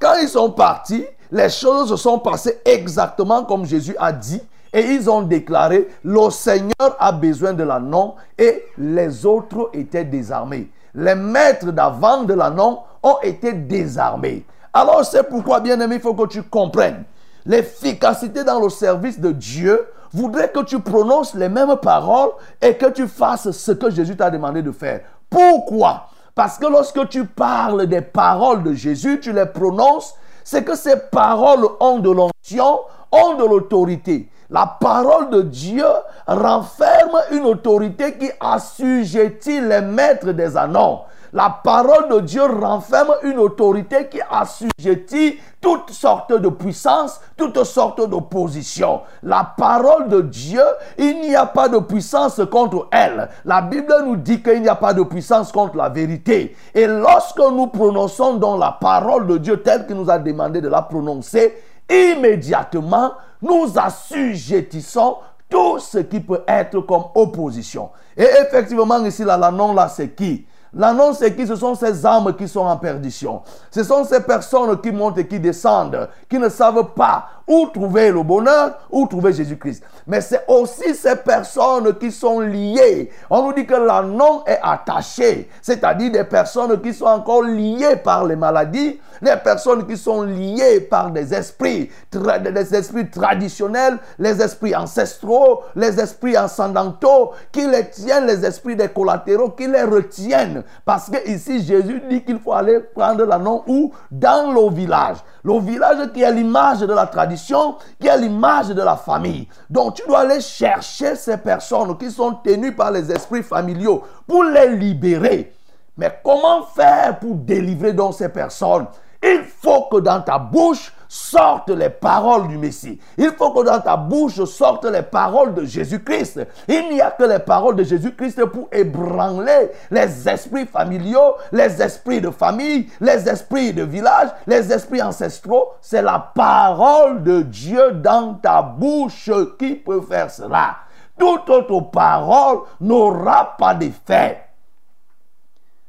Quand 0.00 0.14
ils 0.20 0.28
sont 0.28 0.50
partis, 0.50 1.06
les 1.30 1.48
choses 1.48 1.90
se 1.90 1.96
sont 1.96 2.18
passées 2.18 2.58
exactement 2.64 3.44
comme 3.44 3.64
Jésus 3.64 3.94
a 4.00 4.12
dit. 4.12 4.42
Et 4.72 4.80
ils 4.80 5.08
ont 5.08 5.22
déclaré, 5.22 5.88
le 6.02 6.28
Seigneur 6.30 6.96
a 6.98 7.12
besoin 7.12 7.52
de 7.52 7.62
l'annon 7.62 8.16
et 8.36 8.64
les 8.76 9.24
autres 9.24 9.70
étaient 9.74 10.04
désarmés. 10.04 10.70
Les 10.92 11.14
maîtres 11.14 11.70
d'avant 11.70 12.24
de 12.24 12.34
l'annon 12.34 12.80
ont 13.02 13.18
été 13.22 13.52
désarmés. 13.52 14.44
Alors 14.72 15.04
c'est 15.04 15.24
pourquoi, 15.24 15.60
bien 15.60 15.80
aimé, 15.80 15.96
il 15.96 16.00
faut 16.00 16.14
que 16.14 16.28
tu 16.28 16.42
comprennes. 16.42 17.04
L'efficacité 17.46 18.44
dans 18.44 18.60
le 18.60 18.68
service 18.68 19.18
de 19.18 19.32
Dieu 19.32 19.86
voudrait 20.12 20.50
que 20.50 20.62
tu 20.64 20.80
prononces 20.80 21.34
les 21.34 21.48
mêmes 21.48 21.76
paroles 21.76 22.30
et 22.60 22.76
que 22.76 22.86
tu 22.86 23.08
fasses 23.08 23.50
ce 23.50 23.72
que 23.72 23.90
Jésus 23.90 24.16
t'a 24.16 24.30
demandé 24.30 24.62
de 24.62 24.72
faire. 24.72 25.00
Pourquoi? 25.28 26.06
Parce 26.34 26.58
que 26.58 26.66
lorsque 26.66 27.08
tu 27.08 27.24
parles 27.24 27.86
des 27.86 28.00
paroles 28.00 28.62
de 28.62 28.72
Jésus, 28.72 29.20
tu 29.20 29.32
les 29.32 29.46
prononces, 29.46 30.14
c'est 30.44 30.64
que 30.64 30.76
ces 30.76 30.96
paroles 30.96 31.66
ont 31.80 31.98
de 31.98 32.10
l'onction, 32.10 32.80
ont 33.12 33.34
de 33.34 33.44
l'autorité. 33.44 34.28
La 34.48 34.66
parole 34.66 35.30
de 35.30 35.42
Dieu 35.42 35.86
renferme 36.26 37.20
une 37.30 37.44
autorité 37.44 38.18
qui 38.18 38.30
assujettit 38.40 39.60
les 39.60 39.80
maîtres 39.80 40.32
des 40.32 40.56
annonces. 40.56 41.02
La 41.32 41.60
parole 41.62 42.08
de 42.08 42.20
Dieu 42.20 42.42
renferme 42.42 43.14
une 43.22 43.38
autorité 43.38 44.08
qui 44.08 44.20
assujettit 44.28 45.38
toutes 45.60 45.90
sortes 45.90 46.32
de 46.32 46.48
puissances, 46.48 47.20
toutes 47.36 47.62
sortes 47.64 48.08
d'oppositions. 48.08 49.02
La 49.22 49.54
parole 49.56 50.08
de 50.08 50.22
Dieu, 50.22 50.62
il 50.98 51.20
n'y 51.20 51.36
a 51.36 51.46
pas 51.46 51.68
de 51.68 51.78
puissance 51.78 52.40
contre 52.50 52.88
elle. 52.90 53.28
La 53.44 53.62
Bible 53.62 53.94
nous 54.04 54.16
dit 54.16 54.42
qu'il 54.42 54.62
n'y 54.62 54.68
a 54.68 54.74
pas 54.74 54.92
de 54.92 55.02
puissance 55.02 55.52
contre 55.52 55.76
la 55.76 55.88
vérité. 55.88 56.56
Et 56.74 56.86
lorsque 56.86 57.38
nous 57.38 57.68
prononçons 57.68 58.34
dans 58.34 58.56
la 58.56 58.72
parole 58.72 59.26
de 59.26 59.38
Dieu 59.38 59.62
telle 59.62 59.86
qu'il 59.86 59.96
nous 59.96 60.10
a 60.10 60.18
demandé 60.18 60.60
de 60.60 60.68
la 60.68 60.82
prononcer, 60.82 61.62
immédiatement, 61.88 63.12
nous 63.42 63.70
assujettissons 63.76 65.16
tout 65.48 65.78
ce 65.78 65.98
qui 65.98 66.20
peut 66.20 66.42
être 66.46 66.80
comme 66.80 67.04
opposition. 67.14 67.90
Et 68.16 68.26
effectivement, 68.42 69.04
ici, 69.04 69.24
là, 69.24 69.36
la 69.36 69.50
non 69.50 69.72
là, 69.72 69.88
c'est 69.88 70.10
qui? 70.10 70.46
L'annonce, 70.72 71.18
c'est 71.18 71.34
qui 71.34 71.46
Ce 71.46 71.56
sont 71.56 71.74
ces 71.74 72.06
âmes 72.06 72.34
qui 72.36 72.46
sont 72.46 72.60
en 72.60 72.76
perdition. 72.76 73.42
Ce 73.70 73.82
sont 73.82 74.04
ces 74.04 74.20
personnes 74.20 74.80
qui 74.80 74.92
montent 74.92 75.18
et 75.18 75.26
qui 75.26 75.40
descendent, 75.40 76.08
qui 76.28 76.38
ne 76.38 76.48
savent 76.48 76.92
pas 76.94 77.39
où 77.50 77.66
trouver 77.66 78.12
le 78.12 78.22
bonheur, 78.22 78.78
où 78.92 79.08
trouver 79.08 79.32
Jésus-Christ. 79.32 79.82
Mais 80.06 80.20
c'est 80.20 80.44
aussi 80.46 80.94
ces 80.94 81.16
personnes 81.16 81.98
qui 81.98 82.12
sont 82.12 82.38
liées. 82.38 83.10
On 83.28 83.42
nous 83.42 83.52
dit 83.52 83.66
que 83.66 83.74
l'annonce 83.74 84.44
est 84.46 84.60
attaché, 84.62 85.50
c'est-à-dire 85.60 86.12
des 86.12 86.22
personnes 86.22 86.80
qui 86.80 86.94
sont 86.94 87.06
encore 87.06 87.42
liées 87.42 87.96
par 87.96 88.24
les 88.24 88.36
maladies, 88.36 89.00
les 89.20 89.36
personnes 89.42 89.84
qui 89.84 89.96
sont 89.96 90.22
liées 90.22 90.80
par 90.80 91.10
des 91.10 91.34
esprits, 91.34 91.90
des 92.12 92.74
esprits 92.74 93.10
traditionnels, 93.10 93.98
les 94.20 94.40
esprits 94.40 94.76
ancestraux, 94.76 95.62
les 95.74 95.98
esprits 95.98 96.36
ascendantaux, 96.36 97.32
qui 97.50 97.66
les 97.66 97.90
tiennent, 97.90 98.26
les 98.26 98.44
esprits 98.46 98.76
des 98.76 98.88
collatéraux, 98.88 99.50
qui 99.50 99.66
les 99.66 99.82
retiennent. 99.82 100.62
Parce 100.84 101.10
que 101.10 101.28
ici, 101.28 101.64
Jésus 101.64 102.00
dit 102.08 102.22
qu'il 102.22 102.38
faut 102.38 102.52
aller 102.52 102.78
prendre 102.78 103.24
l'annonce 103.24 103.62
où 103.66 103.92
Dans 104.10 104.52
le 104.52 104.72
village. 104.72 105.16
Le 105.42 105.58
village 105.60 106.12
qui 106.12 106.22
est 106.22 106.32
l'image 106.32 106.80
de 106.80 106.92
la 106.92 107.06
tradition, 107.06 107.76
qui 107.98 108.08
est 108.08 108.18
l'image 108.18 108.68
de 108.68 108.82
la 108.82 108.96
famille. 108.96 109.48
Donc 109.68 109.94
tu 109.94 110.06
dois 110.06 110.20
aller 110.20 110.40
chercher 110.40 111.16
ces 111.16 111.38
personnes 111.38 111.96
qui 111.96 112.10
sont 112.10 112.34
tenues 112.34 112.74
par 112.74 112.90
les 112.90 113.10
esprits 113.10 113.42
familiaux 113.42 114.02
pour 114.26 114.44
les 114.44 114.76
libérer. 114.76 115.52
Mais 115.96 116.20
comment 116.24 116.62
faire 116.62 117.18
pour 117.18 117.34
délivrer 117.34 117.92
donc 117.92 118.14
ces 118.14 118.28
personnes? 118.28 118.86
Il 119.22 119.42
faut 119.44 119.82
que 119.90 119.98
dans 119.98 120.20
ta 120.22 120.38
bouche 120.38 120.92
sortent 121.12 121.70
les 121.70 121.90
paroles 121.90 122.46
du 122.46 122.56
Messie. 122.56 123.00
Il 123.18 123.32
faut 123.36 123.50
que 123.50 123.64
dans 123.64 123.80
ta 123.80 123.96
bouche 123.96 124.44
sortent 124.44 124.84
les 124.84 125.02
paroles 125.02 125.54
de 125.54 125.64
Jésus-Christ. 125.64 126.46
Il 126.68 126.88
n'y 126.88 127.00
a 127.00 127.10
que 127.10 127.24
les 127.24 127.40
paroles 127.40 127.74
de 127.74 127.82
Jésus-Christ 127.82 128.44
pour 128.44 128.68
ébranler 128.70 129.72
les 129.90 130.28
esprits 130.28 130.66
familiaux, 130.66 131.34
les 131.50 131.82
esprits 131.82 132.20
de 132.20 132.30
famille, 132.30 132.88
les 133.00 133.28
esprits 133.28 133.72
de 133.72 133.82
village, 133.82 134.28
les 134.46 134.72
esprits 134.72 135.02
ancestraux. 135.02 135.72
C'est 135.80 136.00
la 136.00 136.30
parole 136.32 137.24
de 137.24 137.42
Dieu 137.42 137.90
dans 137.90 138.34
ta 138.34 138.62
bouche 138.62 139.30
qui 139.58 139.74
peut 139.74 140.02
faire 140.02 140.30
cela. 140.30 140.76
Toute 141.18 141.50
autre 141.50 141.90
parole 141.90 142.60
n'aura 142.80 143.56
pas 143.58 143.74
d'effet. 143.74 144.44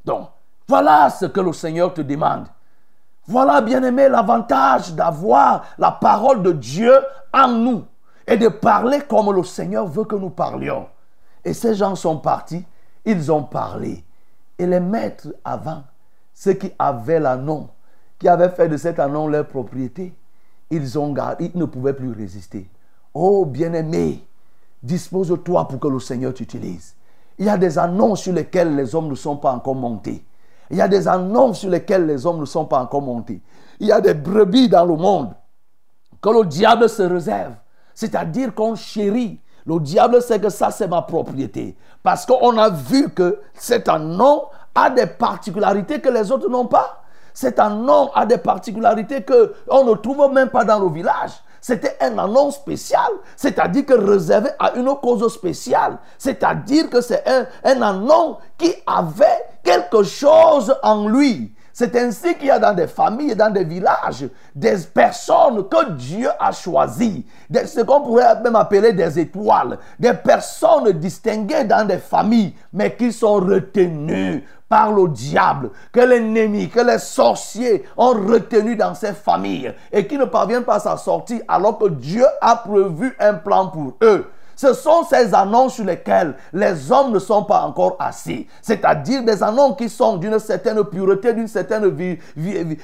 Donc, 0.04 0.30
voilà 0.68 1.12
ce 1.12 1.28
que 1.28 1.42
le 1.42 1.54
Seigneur 1.54 1.94
te 1.94 2.02
demande. 2.02 2.48
Voilà, 3.32 3.62
bien-aimé, 3.62 4.10
l'avantage 4.10 4.94
d'avoir 4.94 5.64
la 5.78 5.90
parole 5.90 6.44
de 6.44 6.52
Dieu 6.52 6.94
en 7.32 7.48
nous 7.48 7.86
et 8.28 8.36
de 8.36 8.50
parler 8.50 9.00
comme 9.08 9.34
le 9.34 9.42
Seigneur 9.46 9.88
veut 9.88 10.04
que 10.04 10.18
nous 10.18 10.32
parlions. 10.32 10.88
Et 11.46 11.54
ces 11.54 11.74
gens 11.76 11.96
sont 11.96 12.18
partis, 12.18 12.66
ils 13.06 13.32
ont 13.32 13.44
parlé. 13.44 14.04
Et 14.60 14.66
les 14.66 14.82
maîtres 14.82 15.30
avant, 15.46 15.84
ceux 16.34 16.56
qui 16.56 16.74
avaient 16.78 17.22
l'annon, 17.22 17.70
qui 18.20 18.28
avaient 18.28 18.50
fait 18.50 18.68
de 18.68 18.76
cet 18.76 19.00
annon 19.00 19.28
leur 19.28 19.48
propriété, 19.48 20.14
ils 20.70 21.00
ont 21.00 21.14
gardé, 21.14 21.52
ils 21.54 21.58
ne 21.58 21.64
pouvaient 21.64 21.94
plus 21.94 22.12
résister. 22.12 22.70
Oh 23.14 23.46
bien-aimé, 23.46 24.28
dispose-toi 24.84 25.70
pour 25.70 25.80
que 25.80 25.88
le 25.88 26.02
Seigneur 26.02 26.34
t'utilise. 26.34 26.96
Il 27.40 27.46
y 27.46 27.50
a 27.50 27.58
des 27.58 27.80
annonces 27.80 28.24
sur 28.24 28.34
lesquels 28.34 28.76
les 28.76 28.94
hommes 28.94 29.08
ne 29.08 29.16
sont 29.16 29.38
pas 29.38 29.54
encore 29.54 29.76
montés. 29.76 30.26
Il 30.72 30.78
y 30.78 30.82
a 30.82 30.88
des 30.88 31.08
annonces 31.08 31.60
sur 31.60 31.70
lesquelles 31.70 32.06
les 32.06 32.26
hommes 32.26 32.40
ne 32.40 32.46
sont 32.46 32.66
pas 32.66 32.80
encore 32.80 33.02
montés. 33.02 33.42
Il 33.80 33.88
y 33.88 33.92
a 33.92 34.00
des 34.00 34.14
brebis 34.14 34.70
dans 34.70 34.86
le 34.86 34.96
monde 34.96 35.34
que 36.22 36.30
le 36.30 36.46
diable 36.46 36.88
se 36.88 37.04
réserve. 37.04 37.54
C'est-à-dire 37.94 38.56
qu'on 38.56 38.76
chérit. 38.76 39.40
Le 39.66 39.80
diable 39.80 40.22
sait 40.22 40.40
que 40.40 40.50
ça, 40.50 40.72
c'est 40.72 40.88
ma 40.88 41.02
propriété. 41.02 41.76
Parce 42.02 42.26
qu'on 42.26 42.58
a 42.58 42.70
vu 42.70 43.10
que 43.10 43.40
cet 43.54 43.88
nom 43.90 44.46
a 44.74 44.90
des 44.90 45.08
particularités 45.08 46.00
que 46.00 46.10
les 46.10 46.32
autres 46.32 46.50
n'ont 46.50 46.68
pas. 46.68 47.04
Cet 47.34 47.60
nom 47.60 48.10
a 48.14 48.26
des 48.26 48.38
particularités 48.38 49.24
qu'on 49.24 49.86
ne 49.86 49.94
trouve 49.96 50.32
même 50.34 50.50
pas 50.50 50.64
dans 50.64 50.80
le 50.80 50.90
village. 50.90 51.32
C'était 51.62 51.96
un 52.02 52.18
annonce 52.18 52.56
spécial, 52.56 53.12
c'est-à-dire 53.36 53.86
que 53.86 53.94
réservé 53.94 54.50
à 54.58 54.74
une 54.74 54.94
cause 54.96 55.32
spéciale. 55.32 56.00
C'est-à-dire 56.18 56.90
que 56.90 57.02
c'est 57.02 57.24
un, 57.28 57.46
un 57.64 57.82
qui 58.58 58.74
avait 58.88 59.46
quelque 59.64 60.02
chose 60.02 60.76
en 60.82 61.08
lui. 61.08 61.54
C'est 61.74 61.96
ainsi 61.96 62.36
qu'il 62.36 62.48
y 62.48 62.52
a 62.52 62.60
dans 62.60 62.74
des 62.74 62.88
familles 62.88 63.36
dans 63.36 63.50
des 63.50 63.64
villages 63.64 64.28
des 64.56 64.76
personnes 64.94 65.68
que 65.70 65.92
Dieu 65.92 66.30
a 66.40 66.52
choisies, 66.52 67.26
ce 67.52 67.82
qu'on 67.82 68.02
pourrait 68.02 68.42
même 68.42 68.56
appeler 68.56 68.94
des 68.94 69.20
étoiles, 69.20 69.78
des 70.00 70.14
personnes 70.14 70.92
distinguées 70.92 71.64
dans 71.64 71.88
des 71.88 71.98
familles, 71.98 72.54
mais 72.74 72.96
qui 72.96 73.12
sont 73.12 73.36
retenues 73.36 74.44
par 74.68 74.92
le 74.92 75.10
diable, 75.10 75.72
que 75.92 76.00
l'ennemi, 76.00 76.70
que 76.70 76.80
les 76.80 77.00
sorciers 77.00 77.84
ont 77.98 78.14
retenu 78.14 78.76
dans 78.78 78.96
ces 78.96 79.14
familles 79.14 79.74
et 79.92 80.08
qui 80.08 80.18
ne 80.18 80.26
parviennent 80.26 80.64
pas 80.64 80.76
à 80.76 80.80
s'en 80.80 80.98
sortir 80.98 81.42
alors 81.48 81.78
que 81.78 81.90
Dieu 81.90 82.26
a 82.40 82.56
prévu 82.56 83.14
un 83.20 83.34
plan 83.34 83.68
pour 83.68 83.96
eux. 84.02 84.28
Ce 84.62 84.74
sont 84.76 85.04
ces 85.10 85.34
annonces 85.34 85.74
sur 85.74 85.86
lesquelles 85.86 86.36
les 86.54 86.92
hommes 86.92 87.12
ne 87.14 87.18
sont 87.18 87.44
pas 87.44 87.62
encore 87.64 87.96
assis. 87.98 88.46
C'est-à-dire 88.62 89.24
des 89.24 89.42
annonces 89.42 89.76
qui 89.76 89.90
sont 89.90 90.18
d'une 90.18 90.38
certaine 90.38 90.84
pureté, 90.84 91.34
d'une 91.34 91.48
certaine 91.48 91.92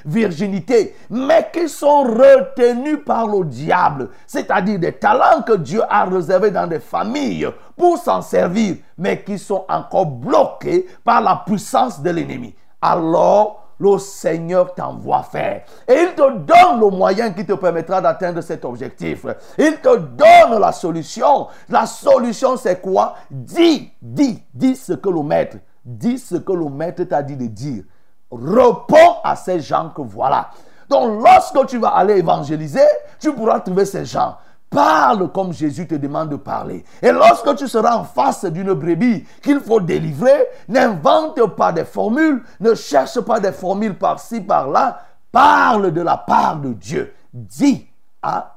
virginité, 0.03 0.95
mais 1.11 1.51
qui 1.53 1.69
sont 1.69 2.01
retenus 2.01 2.97
par 3.05 3.27
le 3.27 3.45
diable. 3.45 4.09
C'est-à-dire 4.25 4.79
des 4.79 4.93
talents 4.93 5.43
que 5.45 5.53
Dieu 5.53 5.83
a 5.87 6.05
réservés 6.05 6.49
dans 6.49 6.65
des 6.65 6.79
familles 6.79 7.47
pour 7.77 7.99
s'en 7.99 8.23
servir, 8.23 8.77
mais 8.97 9.21
qui 9.21 9.37
sont 9.37 9.63
encore 9.69 10.07
bloqués 10.07 10.87
par 11.03 11.21
la 11.21 11.43
puissance 11.45 12.01
de 12.01 12.09
l'ennemi. 12.09 12.55
Alors, 12.81 13.66
le 13.79 13.97
Seigneur 13.97 14.73
t'envoie 14.73 15.23
faire. 15.23 15.63
Et 15.87 15.93
il 15.93 16.15
te 16.15 16.21
donne 16.21 16.79
le 16.79 16.89
moyen 16.89 17.31
qui 17.31 17.45
te 17.45 17.53
permettra 17.53 18.01
d'atteindre 18.01 18.41
cet 18.41 18.65
objectif. 18.65 19.25
Il 19.57 19.77
te 19.81 19.97
donne 19.97 20.59
la 20.59 20.71
solution. 20.71 21.47
La 21.69 21.85
solution, 21.85 22.57
c'est 22.57 22.81
quoi? 22.81 23.15
Dis, 23.29 23.91
dis, 24.01 24.43
dis 24.53 24.75
ce 24.75 24.93
que 24.93 25.09
le 25.09 25.23
maître, 25.23 25.57
dis 25.85 26.17
ce 26.17 26.35
que 26.35 26.53
le 26.53 26.69
maître 26.69 27.03
t'a 27.03 27.21
dit 27.21 27.37
de 27.37 27.47
dire. 27.47 27.83
Réponds 28.31 29.17
à 29.23 29.35
ces 29.35 29.59
gens 29.59 29.91
que 29.95 30.01
voilà. 30.01 30.49
Donc, 30.89 31.21
lorsque 31.23 31.65
tu 31.67 31.77
vas 31.77 31.89
aller 31.89 32.17
évangéliser, 32.17 32.85
tu 33.19 33.33
pourras 33.33 33.59
trouver 33.59 33.85
ces 33.85 34.05
gens. 34.05 34.37
Parle 34.69 35.31
comme 35.31 35.53
Jésus 35.53 35.87
te 35.87 35.95
demande 35.95 36.29
de 36.29 36.35
parler. 36.35 36.83
Et 37.01 37.11
lorsque 37.11 37.55
tu 37.55 37.67
seras 37.67 37.95
en 37.95 38.03
face 38.03 38.45
d'une 38.45 38.73
brebis 38.73 39.25
qu'il 39.41 39.59
faut 39.59 39.79
délivrer, 39.79 40.47
n'invente 40.67 41.55
pas 41.55 41.71
des 41.71 41.85
formules, 41.85 42.43
ne 42.59 42.75
cherche 42.75 43.19
pas 43.21 43.39
des 43.39 43.53
formules 43.53 43.97
par-ci, 43.97 44.41
par-là. 44.41 45.01
Parle 45.31 45.91
de 45.91 46.01
la 46.01 46.17
part 46.17 46.57
de 46.57 46.73
Dieu. 46.73 47.13
Dis 47.33 47.87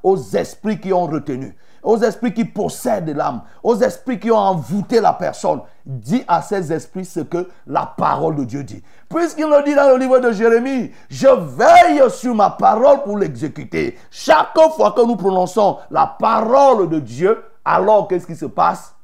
aux 0.03 0.17
esprits 0.17 0.81
qui 0.81 0.93
ont 0.93 1.07
retenu 1.07 1.57
aux 1.83 1.99
esprits 1.99 2.33
qui 2.33 2.45
possèdent 2.45 3.17
l'âme, 3.17 3.43
aux 3.63 3.77
esprits 3.77 4.19
qui 4.19 4.31
ont 4.31 4.37
envoûté 4.37 5.01
la 5.01 5.13
personne. 5.13 5.61
Dis 5.91 6.23
à 6.29 6.41
ces 6.41 6.73
esprits 6.73 7.05
ce 7.05 7.19
que 7.19 7.49
la 7.67 7.85
parole 7.85 8.37
de 8.37 8.45
Dieu 8.45 8.63
dit. 8.63 8.81
Puisqu'il 9.09 9.47
le 9.47 9.65
dit 9.65 9.75
dans 9.75 9.89
le 9.89 9.97
livre 9.97 10.21
de 10.21 10.31
Jérémie, 10.31 10.93
je 11.09 11.27
veille 11.27 12.09
sur 12.11 12.33
ma 12.33 12.51
parole 12.51 13.03
pour 13.03 13.19
l'exécuter. 13.19 13.99
Chaque 14.09 14.57
fois 14.77 14.93
que 14.93 15.05
nous 15.05 15.17
prononçons 15.17 15.79
la 15.91 16.07
parole 16.07 16.89
de 16.89 17.01
Dieu, 17.01 17.43
alors 17.65 18.07
qu'est-ce 18.07 18.29
qui 18.29 18.37
se 18.37 18.47
passe? 18.47 18.95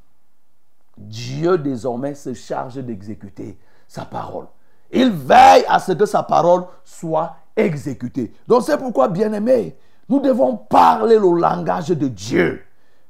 Dieu 0.96 1.58
désormais 1.58 2.14
se 2.14 2.34
charge 2.34 2.76
d'exécuter 2.76 3.58
sa 3.88 4.04
parole. 4.04 4.46
Il 4.92 5.10
veille 5.10 5.64
à 5.68 5.80
ce 5.80 5.90
que 5.90 6.06
sa 6.06 6.22
parole 6.22 6.66
soit 6.84 7.34
exécutée. 7.56 8.32
Donc 8.46 8.62
c'est 8.62 8.78
pourquoi, 8.78 9.08
bien 9.08 9.32
aimé, 9.32 9.76
nous 10.08 10.20
devons 10.20 10.56
parler 10.56 11.18
le 11.18 11.36
langage 11.36 11.88
de 11.88 12.06
Dieu. 12.06 12.62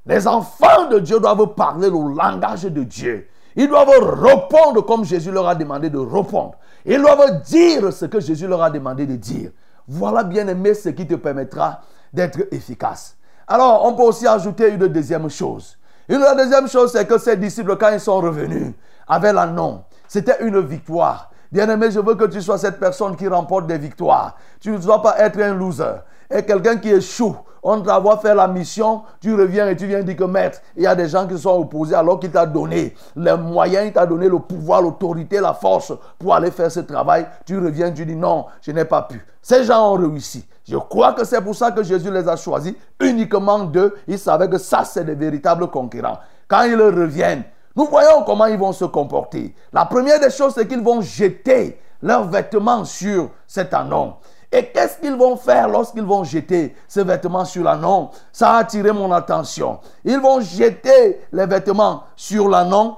Les 0.07 0.27
enfants 0.27 0.89
de 0.91 0.99
Dieu 0.99 1.21
doivent 1.21 1.53
parler 1.55 1.91
le 1.91 2.15
langage 2.15 2.63
de 2.63 2.83
Dieu. 2.83 3.29
Ils 3.57 3.69
doivent 3.69 3.89
répondre 3.89 4.85
comme 4.85 5.05
Jésus 5.05 5.31
leur 5.31 5.49
a 5.49 5.55
demandé 5.55 5.89
de 5.89 5.99
répondre. 5.99 6.55
Ils 6.85 7.01
doivent 7.01 7.43
dire 7.43 7.93
ce 7.93 8.05
que 8.05 8.21
Jésus 8.21 8.47
leur 8.47 8.63
a 8.63 8.71
demandé 8.71 9.07
de 9.07 9.17
dire. 9.17 9.51
Voilà 9.89 10.23
bien 10.23 10.47
aimé 10.47 10.75
ce 10.75 10.91
qui 10.91 11.07
te 11.07 11.15
permettra 11.15 11.81
d'être 12.13 12.41
efficace. 12.53 13.17
Alors, 13.49 13.85
on 13.87 13.95
peut 13.95 14.03
aussi 14.03 14.27
ajouter 14.27 14.71
une 14.71 14.89
deuxième 14.89 15.31
chose. 15.31 15.79
Une 16.09 16.25
deuxième 16.37 16.69
chose, 16.69 16.93
c'est 16.93 17.07
que 17.07 17.19
ces 17.19 17.37
disciples, 17.37 17.77
quand 17.77 17.93
ils 17.93 18.01
sont 18.01 18.21
revenus 18.21 18.75
avec 19.09 19.33
l'annon, 19.33 19.85
c'était 20.07 20.45
une 20.45 20.61
victoire. 20.61 21.31
Bien-aimé, 21.51 21.91
je 21.91 22.01
veux 22.01 22.15
que 22.15 22.25
tu 22.25 22.43
sois 22.43 22.59
cette 22.59 22.79
personne 22.79 23.17
qui 23.17 23.27
remporte 23.27 23.67
des 23.67 23.79
victoires. 23.79 24.37
Tu 24.61 24.71
ne 24.71 24.79
dois 24.79 25.01
pas 25.01 25.19
être 25.19 25.41
un 25.41 25.55
loser. 25.55 26.03
Et 26.31 26.43
quelqu'un 26.43 26.77
qui 26.77 26.91
échoue, 26.91 27.37
on 27.63 27.81
t'envoie 27.81 28.19
faire 28.19 28.37
la 28.37 28.47
mission, 28.47 29.03
tu 29.21 29.35
reviens 29.35 29.69
et 29.69 29.77
tu 29.77 29.87
viens 29.87 30.03
dire 30.03 30.17
que 30.17 30.25
maître, 30.25 30.61
il 30.77 30.85
y 30.85 30.87
a 30.87 30.95
des 30.95 31.09
gens 31.09 31.27
qui 31.27 31.37
sont 31.37 31.59
opposés 31.59 31.97
alors 31.97 32.21
qu'il 32.21 32.31
t'a 32.31 32.47
donné 32.47 32.95
les 33.17 33.37
moyens, 33.37 33.87
il 33.87 33.93
t'a 33.93 34.07
donné 34.07 34.29
le 34.29 34.39
pouvoir, 34.39 34.83
l'autorité, 34.83 35.41
la 35.41 35.53
force 35.53 35.93
pour 36.19 36.35
aller 36.35 36.53
faire 36.53 36.71
ce 36.71 36.81
travail. 36.81 37.27
Tu 37.45 37.59
reviens, 37.59 37.91
tu 37.91 38.07
dis 38.07 38.15
non, 38.15 38.47
je 38.63 38.71
n'ai 38.71 38.85
pas 38.85 39.03
pu. 39.03 39.25
Ces 39.43 39.65
gens 39.65 39.93
ont 39.93 39.97
réussi. 39.97 40.47
Je 40.69 40.77
crois 40.77 41.13
que 41.13 41.25
c'est 41.25 41.41
pour 41.41 41.55
ça 41.55 41.73
que 41.73 41.83
Jésus 41.83 42.11
les 42.11 42.29
a 42.29 42.37
choisis, 42.37 42.75
uniquement 43.01 43.61
d'eux. 43.61 43.95
Ils 44.07 44.19
savaient 44.19 44.49
que 44.49 44.59
ça, 44.59 44.85
c'est 44.85 45.05
des 45.05 45.15
véritables 45.15 45.69
concurrents. 45.69 46.19
Quand 46.49 46.63
ils 46.63 46.81
reviennent, 46.81 47.45
nous 47.75 47.87
voyons 47.87 48.23
comment 48.25 48.47
ils 48.47 48.59
vont 48.59 48.73
se 48.73 48.85
comporter. 48.85 49.55
La 49.73 49.85
première 49.85 50.21
des 50.21 50.31
choses, 50.31 50.55
c'est 50.55 50.67
qu'ils 50.67 50.83
vont 50.83 51.01
jeter 51.01 51.79
leurs 52.01 52.25
vêtements 52.29 52.85
sur 52.85 53.31
cet 53.47 53.75
anon. 53.75 54.15
Et 54.57 54.65
qu'est-ce 54.69 54.97
qu'ils 54.97 55.17
vont 55.17 55.37
faire 55.37 55.69
lorsqu'ils 55.69 56.03
vont 56.03 56.25
jeter 56.25 56.75
ces 56.89 57.05
vêtements 57.05 57.45
sur 57.45 57.63
l'anon 57.63 58.09
Ça 58.33 58.53
a 58.53 58.59
attiré 58.61 58.91
mon 58.91 59.13
attention. 59.13 59.81
Ils 60.03 60.19
vont 60.19 60.41
jeter 60.41 61.21
les 61.31 61.45
vêtements 61.45 62.05
sur 62.17 62.49
l'anon 62.49 62.97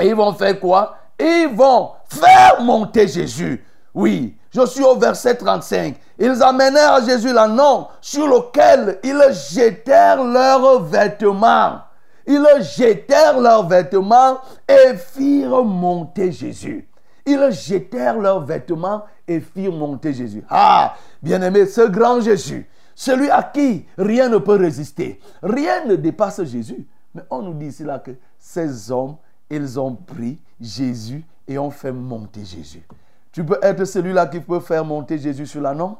et 0.00 0.06
ils 0.06 0.14
vont 0.14 0.32
faire 0.32 0.58
quoi? 0.58 0.96
Ils 1.20 1.50
vont 1.54 1.90
faire 2.08 2.62
monter 2.62 3.06
Jésus. 3.06 3.62
Oui, 3.92 4.34
je 4.50 4.64
suis 4.64 4.82
au 4.82 4.96
verset 4.96 5.34
35. 5.34 5.94
Ils 6.18 6.42
amenèrent 6.42 6.94
à 6.94 7.04
Jésus 7.04 7.34
l'anon 7.34 7.88
sur 8.00 8.26
lequel 8.26 8.98
ils 9.04 9.22
jetèrent 9.52 10.24
leurs 10.24 10.80
vêtements. 10.84 11.80
Ils 12.26 12.46
jetèrent 12.62 13.38
leurs 13.38 13.68
vêtements 13.68 14.38
et 14.66 14.96
firent 14.96 15.64
monter 15.64 16.32
Jésus. 16.32 16.88
Ils 17.24 17.50
jetèrent 17.52 18.18
leurs 18.18 18.44
vêtements 18.44 19.04
et 19.28 19.40
firent 19.40 19.72
monter 19.72 20.12
Jésus. 20.12 20.44
Ah, 20.48 20.96
bien-aimé, 21.22 21.66
ce 21.66 21.88
grand 21.88 22.20
Jésus, 22.20 22.68
celui 22.94 23.30
à 23.30 23.42
qui 23.42 23.86
rien 23.96 24.28
ne 24.28 24.38
peut 24.38 24.56
résister, 24.56 25.20
rien 25.42 25.84
ne 25.86 25.96
dépasse 25.96 26.42
Jésus. 26.44 26.86
Mais 27.14 27.22
on 27.30 27.42
nous 27.42 27.54
dit 27.54 27.66
ici 27.66 27.84
là 27.84 27.98
que 27.98 28.12
ces 28.38 28.90
hommes 28.90 29.16
ils 29.50 29.78
ont 29.78 29.94
pris 29.94 30.40
Jésus 30.58 31.24
et 31.46 31.58
ont 31.58 31.70
fait 31.70 31.92
monter 31.92 32.42
Jésus. 32.44 32.82
Tu 33.30 33.44
peux 33.44 33.58
être 33.62 33.84
celui-là 33.84 34.26
qui 34.26 34.40
peut 34.40 34.60
faire 34.60 34.84
monter 34.84 35.18
Jésus 35.18 35.46
sur 35.46 35.60
la 35.60 35.74
non? 35.74 35.98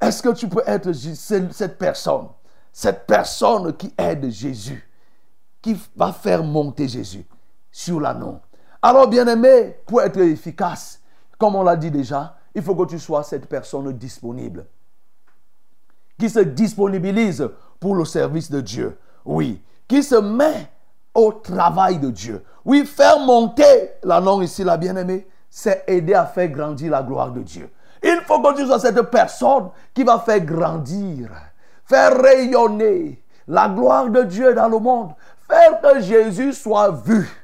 Est-ce 0.00 0.20
que 0.20 0.30
tu 0.30 0.48
peux 0.48 0.62
être 0.66 0.92
cette 0.92 1.78
personne 1.78 2.26
Cette 2.72 3.06
personne 3.06 3.76
qui 3.76 3.94
aide 3.96 4.28
Jésus, 4.30 4.88
qui 5.60 5.80
va 5.94 6.12
faire 6.12 6.42
monter 6.42 6.88
Jésus 6.88 7.24
sur 7.70 8.00
la 8.00 8.14
non? 8.14 8.40
Alors, 8.82 9.06
bien-aimé, 9.06 9.76
pour 9.86 10.02
être 10.02 10.18
efficace, 10.18 11.00
comme 11.38 11.54
on 11.54 11.62
l'a 11.62 11.76
dit 11.76 11.90
déjà, 11.90 12.36
il 12.54 12.62
faut 12.62 12.74
que 12.74 12.86
tu 12.86 12.98
sois 12.98 13.22
cette 13.22 13.46
personne 13.46 13.92
disponible, 13.92 14.66
qui 16.18 16.28
se 16.28 16.40
disponibilise 16.40 17.48
pour 17.78 17.94
le 17.94 18.04
service 18.04 18.50
de 18.50 18.60
Dieu. 18.60 18.98
Oui, 19.24 19.62
qui 19.86 20.02
se 20.02 20.16
met 20.16 20.68
au 21.14 21.32
travail 21.32 21.98
de 21.98 22.10
Dieu. 22.10 22.44
Oui, 22.64 22.84
faire 22.84 23.20
monter 23.20 23.90
la 24.02 24.20
non 24.20 24.42
ici, 24.42 24.64
la 24.64 24.76
bien-aimée, 24.76 25.26
c'est 25.48 25.84
aider 25.86 26.14
à 26.14 26.26
faire 26.26 26.48
grandir 26.48 26.90
la 26.90 27.02
gloire 27.02 27.30
de 27.30 27.42
Dieu. 27.42 27.70
Il 28.02 28.20
faut 28.26 28.40
que 28.40 28.56
tu 28.56 28.66
sois 28.66 28.80
cette 28.80 29.02
personne 29.02 29.70
qui 29.94 30.02
va 30.02 30.18
faire 30.18 30.40
grandir, 30.40 31.30
faire 31.84 32.20
rayonner 32.20 33.22
la 33.46 33.68
gloire 33.68 34.08
de 34.08 34.22
Dieu 34.22 34.54
dans 34.54 34.68
le 34.68 34.78
monde, 34.78 35.12
faire 35.48 35.80
que 35.80 36.00
Jésus 36.00 36.52
soit 36.52 36.90
vu. 36.90 37.41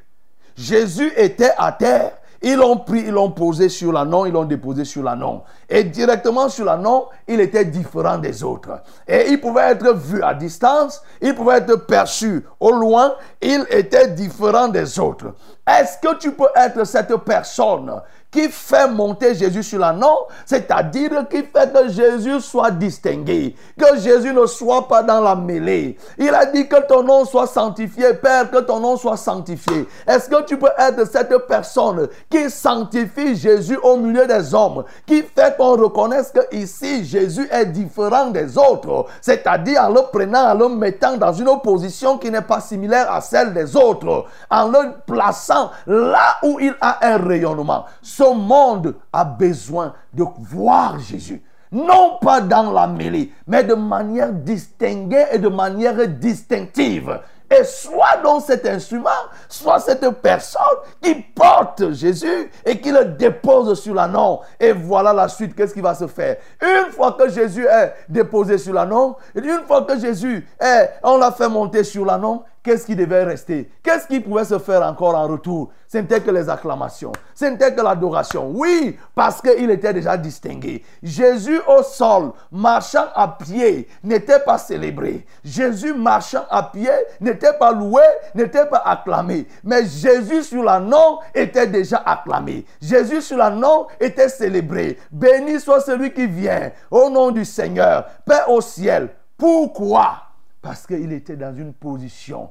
Jésus 0.58 1.12
était 1.16 1.52
à 1.56 1.70
terre, 1.70 2.10
ils 2.42 2.56
l'ont 2.56 2.78
pris, 2.78 3.00
ils 3.00 3.10
l'ont 3.10 3.30
posé 3.30 3.68
sur 3.68 3.92
la 3.92 4.04
non, 4.04 4.26
ils 4.26 4.32
l'ont 4.32 4.44
déposé 4.44 4.84
sur 4.84 5.04
la 5.04 5.14
non. 5.14 5.42
Et 5.68 5.84
directement 5.84 6.48
sur 6.48 6.64
la 6.64 6.76
non, 6.76 7.06
il 7.28 7.40
était 7.40 7.64
différent 7.64 8.18
des 8.18 8.42
autres. 8.42 8.82
Et 9.06 9.28
il 9.30 9.40
pouvait 9.40 9.70
être 9.70 9.94
vu 9.94 10.20
à 10.20 10.34
distance, 10.34 11.00
il 11.20 11.34
pouvait 11.34 11.58
être 11.58 11.86
perçu 11.86 12.44
au 12.58 12.72
loin, 12.72 13.14
il 13.40 13.66
était 13.70 14.08
différent 14.08 14.66
des 14.66 14.98
autres. 14.98 15.34
Est-ce 15.66 15.98
que 15.98 16.16
tu 16.16 16.32
peux 16.32 16.48
être 16.56 16.84
cette 16.84 17.14
personne 17.18 18.00
qui 18.30 18.48
fait 18.48 18.88
monter 18.88 19.34
Jésus 19.34 19.62
sur 19.62 19.78
la 19.78 19.92
non, 19.92 20.18
c'est-à-dire 20.44 21.26
qui 21.30 21.42
fait 21.42 21.72
que 21.72 21.88
Jésus 21.88 22.40
soit 22.40 22.70
distingué, 22.70 23.54
que 23.78 23.98
Jésus 23.98 24.34
ne 24.34 24.44
soit 24.46 24.86
pas 24.86 25.02
dans 25.02 25.20
la 25.20 25.34
mêlée. 25.34 25.96
Il 26.18 26.34
a 26.34 26.44
dit 26.44 26.68
que 26.68 26.86
ton 26.86 27.02
nom 27.02 27.24
soit 27.24 27.46
sanctifié, 27.46 28.14
Père, 28.14 28.50
que 28.50 28.58
ton 28.58 28.80
nom 28.80 28.96
soit 28.96 29.16
sanctifié. 29.16 29.88
Est-ce 30.06 30.28
que 30.28 30.42
tu 30.42 30.58
peux 30.58 30.70
être 30.78 31.06
cette 31.10 31.34
personne 31.46 32.08
qui 32.28 32.50
sanctifie 32.50 33.34
Jésus 33.34 33.78
au 33.82 33.96
milieu 33.96 34.26
des 34.26 34.54
hommes, 34.54 34.84
qui 35.06 35.22
fait 35.22 35.56
qu'on 35.56 35.76
reconnaisse 35.76 36.30
que 36.30 36.54
ici 36.54 37.04
Jésus 37.04 37.48
est 37.50 37.66
différent 37.66 38.26
des 38.26 38.58
autres, 38.58 39.06
c'est-à-dire 39.22 39.84
en 39.84 39.88
le 39.88 40.02
prenant, 40.12 40.50
en 40.50 40.54
le 40.54 40.68
mettant 40.68 41.16
dans 41.16 41.32
une 41.32 41.48
position 41.62 42.18
qui 42.18 42.30
n'est 42.30 42.42
pas 42.42 42.60
similaire 42.60 43.10
à 43.10 43.22
celle 43.22 43.54
des 43.54 43.74
autres, 43.74 44.26
en 44.50 44.68
le 44.68 44.92
plaçant 45.06 45.70
là 45.86 46.36
où 46.42 46.58
il 46.60 46.74
a 46.80 46.98
un 47.06 47.16
rayonnement. 47.16 47.86
Ce 48.18 48.34
monde 48.34 48.96
a 49.12 49.24
besoin 49.24 49.94
de 50.12 50.24
voir 50.40 50.98
Jésus. 50.98 51.40
Non 51.70 52.18
pas 52.20 52.40
dans 52.40 52.72
la 52.72 52.88
mêlée, 52.88 53.32
mais 53.46 53.62
de 53.62 53.74
manière 53.74 54.32
distinguée 54.32 55.26
et 55.30 55.38
de 55.38 55.46
manière 55.46 56.08
distinctive. 56.08 57.20
Et 57.48 57.62
soit 57.62 58.16
dans 58.24 58.40
cet 58.40 58.66
instrument, 58.66 59.08
soit 59.48 59.78
cette 59.78 60.10
personne 60.20 60.62
qui 61.00 61.14
porte 61.14 61.92
Jésus 61.92 62.50
et 62.64 62.80
qui 62.80 62.90
le 62.90 63.04
dépose 63.04 63.80
sur 63.80 63.94
l'anneau. 63.94 64.40
Et 64.58 64.72
voilà 64.72 65.12
la 65.12 65.28
suite, 65.28 65.54
qu'est-ce 65.54 65.72
qui 65.72 65.80
va 65.80 65.94
se 65.94 66.08
faire? 66.08 66.38
Une 66.60 66.90
fois 66.90 67.12
que 67.12 67.28
Jésus 67.28 67.66
est 67.66 67.94
déposé 68.08 68.58
sur 68.58 68.72
l'anneau, 68.72 69.16
une 69.36 69.62
fois 69.64 69.82
que 69.82 69.96
Jésus 69.96 70.44
est, 70.60 70.90
on 71.04 71.18
l'a 71.18 71.30
fait 71.30 71.48
monter 71.48 71.84
sur 71.84 72.04
l'anneau, 72.04 72.42
qu'est-ce 72.62 72.86
qui 72.86 72.96
devait 72.96 73.24
rester? 73.24 73.70
Qu'est-ce 73.82 74.06
qui 74.06 74.20
pouvait 74.20 74.44
se 74.44 74.58
faire 74.58 74.82
encore 74.82 75.14
en 75.14 75.26
retour? 75.26 75.70
Ce 75.86 75.96
n'était 75.96 76.20
que 76.20 76.30
les 76.30 76.48
acclamations, 76.50 77.12
ce 77.34 77.46
n'était 77.46 77.74
que 77.74 77.80
l'adoration. 77.80 78.50
Oui, 78.54 78.98
parce 79.14 79.40
qu'il 79.40 79.70
était 79.70 79.94
déjà 79.94 80.16
distingué. 80.18 80.84
Jésus 81.02 81.60
au 81.66 81.82
sol, 81.82 82.32
marchant 82.52 83.06
à 83.14 83.26
pied, 83.28 83.88
n'était 84.04 84.40
pas 84.40 84.58
célébré. 84.58 85.24
Jésus 85.42 85.94
marchant 85.94 86.44
à 86.50 86.62
pied 86.64 86.90
n'était 87.20 87.54
pas 87.54 87.72
loué, 87.72 88.02
n'était 88.34 88.66
pas 88.66 88.82
acclamé. 88.84 89.46
Mais 89.64 89.86
Jésus 89.86 90.42
sur 90.42 90.62
la 90.62 90.78
nom 90.78 91.20
était 91.34 91.66
déjà 91.66 92.02
acclamé. 92.04 92.66
Jésus 92.82 93.22
sur 93.22 93.38
la 93.38 93.48
nom 93.48 93.86
était 93.98 94.28
célébré. 94.28 94.98
Béni 95.10 95.58
soit 95.58 95.80
celui 95.80 96.12
qui 96.12 96.26
vient 96.26 96.70
au 96.90 97.08
nom 97.08 97.30
du 97.30 97.46
Seigneur. 97.46 98.04
Paix 98.26 98.42
au 98.46 98.60
ciel. 98.60 99.08
Pourquoi? 99.38 100.27
Parce 100.60 100.86
qu'il 100.86 101.12
était 101.12 101.36
dans 101.36 101.54
une 101.54 101.72
position 101.72 102.50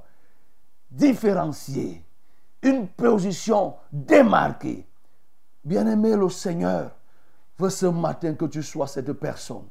différencier 0.90 2.08
une 2.62 2.88
position 2.88 3.76
démarquée. 3.92 4.88
Bien-aimé, 5.64 6.16
le 6.16 6.30
Seigneur 6.30 6.92
veut 7.58 7.70
ce 7.70 7.86
matin 7.86 8.34
que 8.34 8.46
tu 8.46 8.64
sois 8.64 8.88
cette 8.88 9.14
personne 9.14 9.68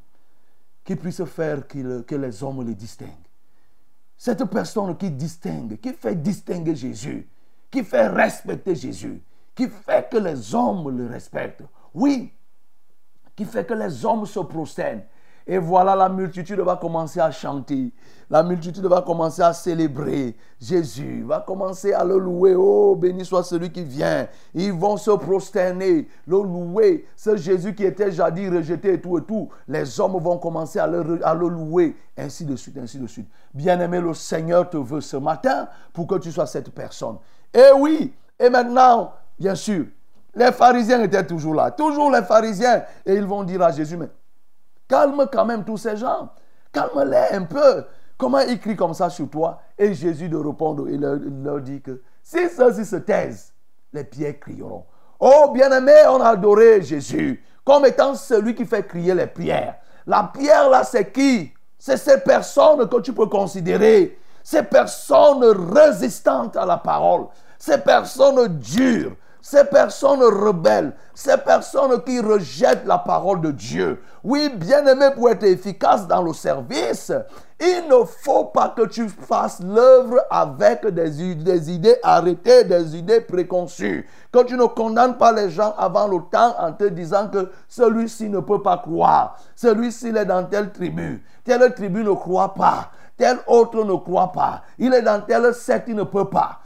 qui 0.85 0.96
puisse 0.96 1.25
faire 1.25 1.66
que 1.66 2.14
les 2.14 2.42
hommes 2.42 2.64
le 2.64 2.75
distinguent. 2.75 3.11
Cette 4.16 4.44
personne 4.44 4.96
qui 4.96 5.11
distingue, 5.11 5.79
qui 5.81 5.92
fait 5.92 6.14
distinguer 6.14 6.75
Jésus, 6.75 7.29
qui 7.70 7.83
fait 7.83 8.07
respecter 8.07 8.75
Jésus, 8.75 9.20
qui 9.55 9.68
fait 9.68 10.09
que 10.11 10.16
les 10.16 10.55
hommes 10.55 10.96
le 10.96 11.07
respectent. 11.07 11.64
Oui, 11.92 12.33
qui 13.35 13.44
fait 13.44 13.66
que 13.66 13.75
les 13.75 14.05
hommes 14.05 14.27
se 14.27 14.40
prosternent 14.40 15.05
et 15.48 15.59
voilà, 15.59 15.94
la 15.94 16.09
multitude 16.09 16.59
va 16.59 16.76
commencer 16.76 17.20
à 17.20 17.30
chanter. 17.30 17.92
La 18.28 18.42
multitude 18.42 18.85
va 18.87 19.02
commencer 19.02 19.42
à 19.42 19.52
célébrer 19.52 20.37
Jésus, 20.61 21.22
va 21.24 21.38
commencer 21.38 21.92
à 21.92 22.02
le 22.02 22.18
louer. 22.18 22.56
Oh, 22.56 22.96
béni 22.96 23.24
soit 23.24 23.44
celui 23.44 23.70
qui 23.70 23.85
vient. 23.85 24.26
Ils 24.54 24.72
vont 24.72 24.96
se 24.96 25.12
prosterner, 25.12 26.09
le 26.26 26.42
louer. 26.42 27.06
Ce 27.14 27.37
Jésus 27.37 27.76
qui 27.76 27.85
était 27.85 28.11
jadis 28.11 28.50
rejeté 28.50 28.94
et 28.94 29.00
tout 29.00 29.18
et 29.18 29.22
tout. 29.22 29.48
Les 29.68 30.00
hommes 30.00 30.18
vont 30.18 30.38
commencer 30.38 30.80
à 30.80 30.88
le, 30.88 31.00
louer. 31.48 31.94
Ainsi 32.18 32.44
de 32.44 32.56
suite, 32.56 32.76
ainsi 32.78 32.98
de 32.98 33.06
suite. 33.06 33.28
Bien-aimé, 33.54 34.00
le 34.00 34.14
Seigneur 34.14 34.68
te 34.68 34.76
veut 34.76 35.00
ce 35.00 35.16
matin 35.16 35.68
pour 35.92 36.09
que 36.09 36.16
tu 36.16 36.32
sois 36.32 36.46
cette 36.46 36.70
personne. 36.70 37.18
Et 37.54 37.70
oui, 37.78 38.12
et 38.40 38.50
maintenant, 38.50 39.12
bien 39.38 39.54
sûr, 39.54 39.85
les 40.35 40.50
pharisiens 40.50 41.00
étaient 41.04 41.24
toujours 41.24 41.54
là. 41.54 41.70
Toujours 41.70 42.11
les 42.11 42.22
pharisiens. 42.22 42.82
Et 43.04 43.14
ils 43.14 43.24
vont 43.24 43.44
dire 43.44 43.62
à 43.62 43.70
Jésus, 43.70 43.96
mais 43.96 44.09
Calme 44.88 45.27
quand 45.31 45.44
même 45.44 45.64
tous 45.64 45.79
ces 45.79 45.96
gens. 45.96 46.31
Calme-les 46.72 47.37
un 47.37 47.44
peu. 47.44 47.85
Comment 48.18 48.40
ils 48.40 48.59
crient 48.59 48.77
comme 48.77 48.94
ça 48.94 49.11
sur 49.11 49.29
toi? 49.29 49.61
Et 49.79 49.92
Jésus 49.92 50.29
de 50.29 50.37
répondre, 50.37 50.88
il 50.88 51.01
leur, 51.01 51.61
dit 51.61 51.83
que 51.83 52.03
si 52.22 52.49
ceux-ci 52.49 52.85
se 52.85 52.96
taisent, 52.96 53.53
les 53.92 54.05
pierres 54.05 54.40
crieront. 54.40 54.85
Oh 55.20 55.51
bien-aimé, 55.53 55.94
on 56.09 56.20
a 56.20 56.31
adoré 56.31 56.83
Jésus 56.83 57.42
comme 57.64 57.85
étant 57.85 58.14
celui 58.14 58.55
qui 58.55 58.64
fait 58.64 58.87
crier 58.87 59.14
les 59.14 59.27
pierres. 59.27 59.77
La 60.07 60.31
pierre 60.33 60.70
là, 60.70 60.85
c'est 60.85 61.12
qui? 61.12 61.53
C'est 61.79 61.96
ces 61.96 62.20
personnes 62.20 62.88
que 62.88 63.01
tu 63.01 63.12
peux 63.12 63.27
considérer. 63.27 64.18
Ces 64.42 64.62
personnes 64.62 65.44
résistantes 65.75 66.57
à 66.57 66.64
la 66.64 66.77
parole. 66.77 67.27
Ces 67.59 67.79
personnes 67.79 68.46
dures. 68.59 69.16
Ces 69.48 69.62
personnes 69.62 70.24
rebelles, 70.24 70.92
ces 71.14 71.37
personnes 71.37 72.02
qui 72.02 72.18
rejettent 72.18 72.85
la 72.85 72.98
parole 72.98 73.40
de 73.40 73.52
Dieu. 73.52 74.02
Oui, 74.24 74.50
bien-aimé, 74.52 75.11
pour 75.14 75.30
être 75.30 75.44
efficace 75.44 76.09
dans 76.09 76.20
le 76.20 76.32
service, 76.32 77.12
il 77.61 77.85
ne 77.88 78.04
faut 78.04 78.46
pas 78.46 78.74
que 78.76 78.87
tu 78.87 79.09
fasses 79.09 79.61
l'œuvre 79.62 80.16
avec 80.30 80.85
des, 80.88 81.37
des, 81.37 81.70
idées 81.70 81.96
arrêtées, 82.02 82.64
des 82.64 82.96
idées 82.96 83.20
préconçues. 83.20 84.09
Que 84.32 84.42
tu 84.42 84.56
ne 84.56 84.64
condamnes 84.64 85.16
pas 85.16 85.30
les 85.30 85.48
gens 85.48 85.76
avant 85.78 86.09
le 86.09 86.18
temps 86.28 86.56
en 86.59 86.72
te 86.72 86.82
disant 86.82 87.28
que 87.28 87.48
celui-ci 87.68 88.28
ne 88.28 88.40
peut 88.40 88.62
pas 88.62 88.78
croire. 88.78 89.38
Celui-ci 89.54 90.09
est 90.09 90.24
dans 90.24 90.42
telle 90.42 90.72
tribu. 90.72 91.22
Telle 91.44 91.72
tribu 91.72 92.02
ne 92.02 92.14
croit 92.14 92.52
pas. 92.52 92.90
Tel 93.16 93.38
autre 93.46 93.85
ne 93.85 93.94
croit 93.94 94.32
pas. 94.32 94.62
Il 94.76 94.92
est 94.92 95.02
dans 95.02 95.20
telle 95.20 95.54
secte, 95.54 95.87
il 95.87 95.94
ne 95.94 96.02
peut 96.02 96.28
pas. 96.28 96.59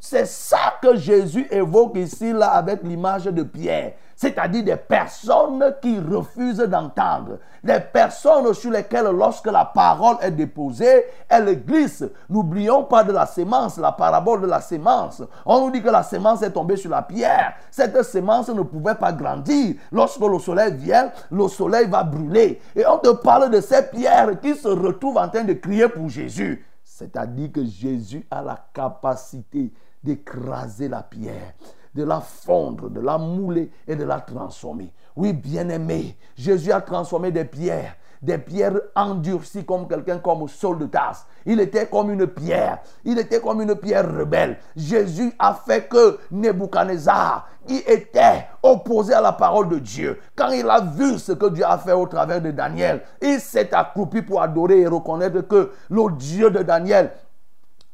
C'est 0.00 0.26
ça 0.26 0.74
que 0.80 0.96
Jésus 0.96 1.46
évoque 1.50 1.96
ici, 1.96 2.32
là, 2.32 2.48
avec 2.52 2.82
l'image 2.82 3.24
de 3.24 3.42
Pierre. 3.42 3.92
C'est-à-dire 4.16 4.64
des 4.64 4.76
personnes 4.76 5.76
qui 5.80 6.00
refusent 6.00 6.56
d'entendre. 6.56 7.38
Des 7.62 7.78
personnes 7.78 8.52
sur 8.54 8.70
lesquelles, 8.70 9.10
lorsque 9.12 9.46
la 9.46 9.64
parole 9.64 10.16
est 10.22 10.32
déposée, 10.32 11.04
elle 11.28 11.64
glisse. 11.64 12.02
N'oublions 12.28 12.82
pas 12.84 13.04
de 13.04 13.12
la 13.12 13.26
sémence, 13.26 13.78
la 13.78 13.92
parabole 13.92 14.40
de 14.40 14.46
la 14.46 14.60
sémence. 14.60 15.22
On 15.46 15.60
nous 15.60 15.70
dit 15.70 15.82
que 15.82 15.90
la 15.90 16.02
sémence 16.02 16.42
est 16.42 16.50
tombée 16.50 16.76
sur 16.76 16.90
la 16.90 17.02
pierre. 17.02 17.54
Cette 17.70 18.02
sémence 18.02 18.48
ne 18.48 18.62
pouvait 18.62 18.96
pas 18.96 19.12
grandir. 19.12 19.76
Lorsque 19.92 20.20
le 20.20 20.38
soleil 20.38 20.72
vient, 20.74 21.12
le 21.30 21.46
soleil 21.46 21.86
va 21.88 22.02
brûler. 22.02 22.60
Et 22.74 22.84
on 22.86 22.98
te 22.98 23.10
parle 23.10 23.50
de 23.50 23.60
ces 23.60 23.82
pierres 23.82 24.40
qui 24.40 24.54
se 24.56 24.68
retrouvent 24.68 25.18
en 25.18 25.28
train 25.28 25.44
de 25.44 25.52
crier 25.52 25.88
pour 25.88 26.08
Jésus. 26.08 26.64
C'est-à-dire 26.98 27.52
que 27.52 27.64
Jésus 27.64 28.26
a 28.28 28.42
la 28.42 28.58
capacité 28.72 29.72
d'écraser 30.02 30.88
la 30.88 31.04
pierre, 31.04 31.54
de 31.94 32.02
la 32.02 32.20
fondre, 32.20 32.90
de 32.90 32.98
la 32.98 33.16
mouler 33.16 33.70
et 33.86 33.94
de 33.94 34.02
la 34.02 34.20
transformer. 34.20 34.92
Oui, 35.14 35.32
bien-aimé, 35.32 36.16
Jésus 36.34 36.72
a 36.72 36.80
transformé 36.80 37.30
des 37.30 37.44
pierres 37.44 37.94
des 38.22 38.38
pierres 38.38 38.80
endurcies 38.94 39.64
comme 39.64 39.88
quelqu'un 39.88 40.18
comme 40.18 40.48
Saul 40.48 40.78
de 40.78 40.86
Tarse. 40.86 41.26
Il 41.46 41.60
était 41.60 41.86
comme 41.86 42.10
une 42.10 42.26
pierre. 42.26 42.78
Il 43.04 43.18
était 43.18 43.40
comme 43.40 43.60
une 43.62 43.74
pierre 43.74 44.08
rebelle. 44.08 44.58
Jésus 44.76 45.32
a 45.38 45.54
fait 45.54 45.88
que 45.88 46.18
Nebuchadnezzar, 46.30 47.48
il 47.68 47.82
était 47.86 48.46
opposé 48.62 49.14
à 49.14 49.20
la 49.20 49.32
parole 49.32 49.68
de 49.68 49.78
Dieu. 49.78 50.18
Quand 50.36 50.50
il 50.50 50.68
a 50.68 50.80
vu 50.80 51.18
ce 51.18 51.32
que 51.32 51.46
Dieu 51.50 51.64
a 51.66 51.78
fait 51.78 51.92
au 51.92 52.06
travers 52.06 52.40
de 52.40 52.50
Daniel, 52.50 53.02
il 53.20 53.40
s'est 53.40 53.74
accroupi 53.74 54.22
pour 54.22 54.42
adorer 54.42 54.80
et 54.80 54.86
reconnaître 54.86 55.40
que 55.42 55.72
le 55.90 56.12
Dieu 56.16 56.50
de 56.50 56.62
Daniel 56.62 57.10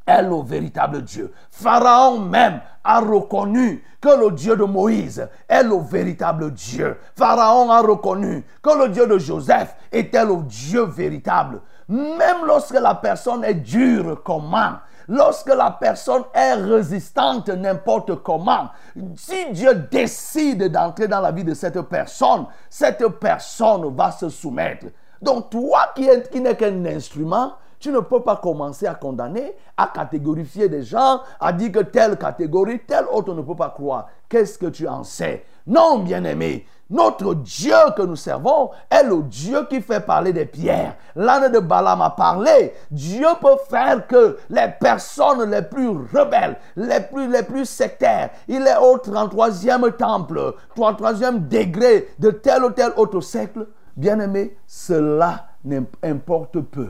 est 0.05 0.21
le 0.21 0.41
véritable 0.43 1.01
Dieu. 1.01 1.33
Pharaon 1.49 2.19
même 2.19 2.61
a 2.83 2.99
reconnu 2.99 3.83
que 3.99 4.09
le 4.09 4.31
Dieu 4.31 4.55
de 4.55 4.63
Moïse 4.63 5.27
est 5.49 5.63
le 5.63 5.77
véritable 5.77 6.51
Dieu. 6.51 6.97
Pharaon 7.15 7.71
a 7.71 7.81
reconnu 7.81 8.45
que 8.61 8.77
le 8.77 8.89
Dieu 8.89 9.07
de 9.07 9.17
Joseph 9.17 9.75
était 9.91 10.25
le 10.25 10.37
Dieu 10.43 10.83
véritable. 10.83 11.61
Même 11.87 12.45
lorsque 12.45 12.79
la 12.79 12.95
personne 12.95 13.43
est 13.43 13.55
dure 13.55 14.21
comment, 14.23 14.73
lorsque 15.07 15.49
la 15.53 15.71
personne 15.71 16.23
est 16.33 16.53
résistante 16.53 17.49
n'importe 17.49 18.15
comment, 18.23 18.69
si 19.15 19.51
Dieu 19.51 19.73
décide 19.91 20.71
d'entrer 20.71 21.07
dans 21.07 21.21
la 21.21 21.31
vie 21.31 21.43
de 21.43 21.53
cette 21.53 21.81
personne, 21.81 22.45
cette 22.69 23.07
personne 23.19 23.95
va 23.95 24.11
se 24.11 24.29
soumettre. 24.29 24.87
Donc 25.21 25.49
toi 25.49 25.91
qui, 25.95 26.07
qui 26.31 26.41
n'es 26.41 26.55
qu'un 26.55 26.85
instrument, 26.85 27.53
tu 27.85 27.91
ne 27.91 27.99
peux 27.99 28.21
pas 28.21 28.37
commencer 28.37 28.87
à 28.87 28.95
condamner, 28.95 29.53
à 29.77 29.85
catégorifier 29.85 30.67
des 30.67 30.81
gens, 30.81 31.21
à 31.39 31.53
dire 31.53 31.71
que 31.71 31.81
telle 31.81 32.17
catégorie, 32.17 32.79
telle 32.79 33.05
autre 33.11 33.31
ne 33.35 33.43
peut 33.43 33.55
pas 33.55 33.69
croire. 33.69 34.07
Qu'est-ce 34.27 34.57
que 34.57 34.65
tu 34.65 34.87
en 34.87 35.03
sais? 35.03 35.45
Non, 35.67 35.99
bien-aimé. 35.99 36.65
Notre 36.89 37.35
Dieu 37.35 37.75
que 37.95 38.01
nous 38.01 38.15
servons 38.15 38.71
est 38.89 39.03
le 39.03 39.21
Dieu 39.21 39.67
qui 39.69 39.81
fait 39.81 39.99
parler 39.99 40.33
des 40.33 40.47
pierres. 40.47 40.95
L'âne 41.15 41.51
de 41.51 41.59
Balaam 41.59 42.01
a 42.01 42.09
parlé. 42.09 42.73
Dieu 42.89 43.27
peut 43.39 43.57
faire 43.69 44.07
que 44.07 44.39
les 44.49 44.73
personnes 44.79 45.47
les 45.51 45.61
plus 45.61 45.89
rebelles, 45.89 46.57
les 46.75 47.01
plus, 47.01 47.29
les 47.29 47.43
plus 47.43 47.65
sectaires, 47.65 48.31
il 48.47 48.65
est 48.65 48.77
au 48.77 48.97
33e 48.97 49.95
temple, 49.95 50.55
33e 50.75 51.47
degré 51.47 52.07
de 52.17 52.31
tel 52.31 52.63
ou 52.63 52.71
tel 52.71 52.93
autre 52.97 53.21
siècle. 53.21 53.67
Bien-aimé, 53.95 54.57
cela 54.65 55.49
n'importe 55.63 56.61
peu. 56.61 56.89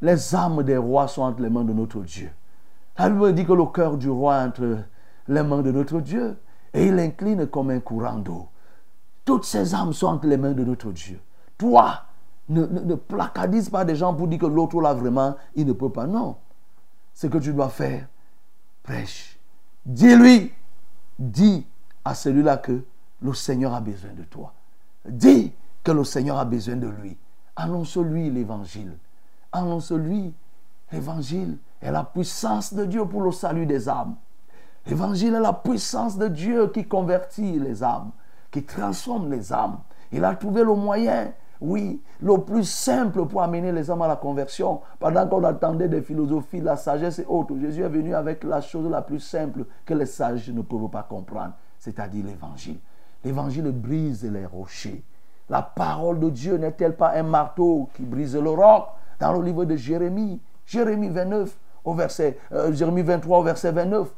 Les 0.00 0.34
âmes 0.34 0.62
des 0.62 0.76
rois 0.76 1.08
sont 1.08 1.22
entre 1.22 1.42
les 1.42 1.50
mains 1.50 1.64
de 1.64 1.72
notre 1.72 2.00
Dieu. 2.00 2.30
La 2.98 3.10
Bible 3.10 3.34
dit 3.34 3.44
que 3.44 3.52
le 3.52 3.66
cœur 3.66 3.96
du 3.96 4.10
roi 4.10 4.38
est 4.38 4.46
entre 4.46 4.78
les 5.28 5.42
mains 5.42 5.62
de 5.62 5.70
notre 5.70 6.00
Dieu 6.00 6.36
et 6.72 6.86
il 6.86 6.98
incline 6.98 7.46
comme 7.46 7.70
un 7.70 7.80
courant 7.80 8.16
d'eau. 8.16 8.48
Toutes 9.24 9.44
ces 9.44 9.74
âmes 9.74 9.92
sont 9.92 10.06
entre 10.06 10.26
les 10.26 10.36
mains 10.36 10.52
de 10.52 10.64
notre 10.64 10.90
Dieu. 10.90 11.20
Toi, 11.56 12.02
ne, 12.48 12.64
ne, 12.64 12.94
placadise 12.94 13.68
pas 13.68 13.84
des 13.84 13.96
gens 13.96 14.14
pour 14.14 14.26
dire 14.26 14.38
que 14.38 14.46
l'autre 14.46 14.80
là 14.80 14.94
vraiment, 14.94 15.36
il 15.54 15.66
ne 15.66 15.72
peut 15.72 15.90
pas. 15.90 16.06
Non. 16.06 16.36
Ce 17.12 17.26
que 17.26 17.38
tu 17.38 17.52
dois 17.52 17.68
faire, 17.68 18.06
prêche. 18.82 19.38
Dis-lui, 19.84 20.52
dis 21.18 21.66
à 22.04 22.14
celui-là 22.14 22.56
que 22.56 22.84
le 23.20 23.34
Seigneur 23.34 23.74
a 23.74 23.80
besoin 23.80 24.12
de 24.12 24.22
toi. 24.22 24.54
Dis 25.06 25.52
que 25.82 25.92
le 25.92 26.04
Seigneur 26.04 26.38
a 26.38 26.44
besoin 26.44 26.76
de 26.76 26.88
lui. 26.88 27.16
Annonce-lui 27.56 28.30
l'évangile. 28.30 28.96
Annonce-lui 29.52 30.34
l'évangile 30.92 31.58
est 31.80 31.90
la 31.90 32.04
puissance 32.04 32.74
de 32.74 32.84
Dieu 32.84 33.04
pour 33.04 33.22
le 33.22 33.32
salut 33.32 33.66
des 33.66 33.88
âmes. 33.88 34.16
L'évangile 34.86 35.34
est 35.34 35.40
la 35.40 35.52
puissance 35.52 36.16
de 36.16 36.28
Dieu 36.28 36.68
qui 36.68 36.86
convertit 36.86 37.58
les 37.58 37.82
âmes, 37.82 38.10
qui 38.50 38.64
transforme 38.64 39.30
les 39.30 39.52
âmes. 39.52 39.78
Il 40.12 40.24
a 40.24 40.34
trouvé 40.34 40.64
le 40.64 40.74
moyen, 40.74 41.32
oui, 41.60 42.00
le 42.20 42.38
plus 42.38 42.64
simple 42.64 43.26
pour 43.26 43.42
amener 43.42 43.72
les 43.72 43.90
âmes 43.90 44.02
à 44.02 44.08
la 44.08 44.16
conversion. 44.16 44.80
Pendant 44.98 45.26
qu'on 45.28 45.44
attendait 45.44 45.88
des 45.88 46.02
philosophies, 46.02 46.60
la 46.60 46.76
sagesse 46.76 47.18
et 47.18 47.26
autres, 47.26 47.56
Jésus 47.58 47.82
est 47.82 47.88
venu 47.88 48.14
avec 48.14 48.44
la 48.44 48.60
chose 48.60 48.88
la 48.88 49.02
plus 49.02 49.20
simple 49.20 49.64
que 49.84 49.94
les 49.94 50.06
sages 50.06 50.50
ne 50.50 50.62
peuvent 50.62 50.88
pas 50.88 51.02
comprendre, 51.02 51.52
c'est-à-dire 51.78 52.24
l'évangile. 52.24 52.78
L'évangile 53.24 53.70
brise 53.72 54.24
les 54.24 54.46
rochers. 54.46 55.02
La 55.50 55.62
parole 55.62 56.20
de 56.20 56.30
Dieu 56.30 56.56
n'est-elle 56.56 56.96
pas 56.96 57.12
un 57.14 57.22
marteau 57.22 57.88
qui 57.94 58.02
brise 58.02 58.36
le 58.36 58.50
roc? 58.50 58.88
Dans 59.20 59.32
le 59.32 59.42
livre 59.42 59.64
de 59.64 59.76
Jérémie, 59.76 60.40
Jérémie 60.66 61.08
29, 61.08 61.56
au 61.84 61.94
verset, 61.94 62.38
euh, 62.52 62.72
Jérémie 62.72 63.02
23 63.02 63.38
au 63.38 63.42
verset 63.42 63.72
29. 63.72 64.08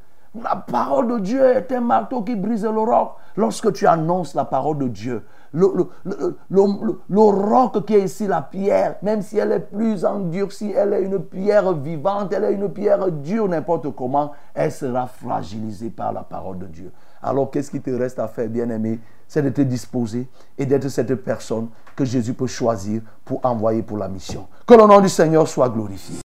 La 0.42 0.56
parole 0.56 1.08
de 1.08 1.18
Dieu 1.18 1.42
est 1.42 1.72
un 1.72 1.80
marteau 1.80 2.22
qui 2.22 2.36
brise 2.36 2.64
le 2.64 2.78
roc. 2.78 3.14
Lorsque 3.36 3.72
tu 3.72 3.86
annonces 3.86 4.34
la 4.34 4.44
parole 4.44 4.78
de 4.78 4.88
Dieu, 4.88 5.24
le, 5.52 5.66
le, 6.04 6.64
le, 7.08 7.20
roc 7.20 7.84
qui 7.84 7.94
est 7.94 8.04
ici, 8.04 8.28
la 8.28 8.42
pierre, 8.42 8.96
même 9.02 9.22
si 9.22 9.38
elle 9.38 9.50
est 9.50 9.70
plus 9.72 10.04
endurcie, 10.04 10.72
elle 10.76 10.92
est 10.92 11.02
une 11.02 11.18
pierre 11.18 11.72
vivante, 11.72 12.32
elle 12.32 12.44
est 12.44 12.52
une 12.52 12.68
pierre 12.72 13.10
dure, 13.10 13.48
n'importe 13.48 13.92
comment, 13.94 14.30
elle 14.54 14.70
sera 14.70 15.06
fragilisée 15.06 15.90
par 15.90 16.12
la 16.12 16.22
parole 16.22 16.58
de 16.58 16.66
Dieu. 16.66 16.92
Alors 17.22 17.50
qu'est-ce 17.50 17.70
qui 17.70 17.80
te 17.80 17.90
reste 17.90 18.20
à 18.20 18.28
faire, 18.28 18.48
bien-aimé? 18.48 19.00
C'est 19.32 19.42
de 19.42 19.50
te 19.50 19.60
disposer 19.60 20.26
et 20.58 20.66
d'être 20.66 20.88
cette 20.88 21.14
personne 21.14 21.68
que 21.94 22.04
Jésus 22.04 22.34
peut 22.34 22.48
choisir 22.48 23.00
pour 23.24 23.38
envoyer 23.44 23.80
pour 23.80 23.96
la 23.96 24.08
mission. 24.08 24.48
Que 24.66 24.74
le 24.74 24.84
nom 24.88 25.00
du 25.00 25.08
Seigneur 25.08 25.46
soit 25.46 25.68
glorifié. 25.68 26.16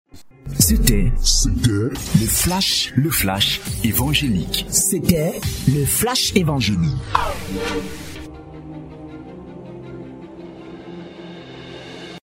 C'était 0.59 1.13
le 1.67 1.91
flash, 2.27 2.95
le 2.97 3.11
flash 3.11 3.61
évangélique. 3.85 4.65
C'était 4.71 5.39
le 5.69 5.85
flash 5.85 6.35
évangélique. 6.35 6.97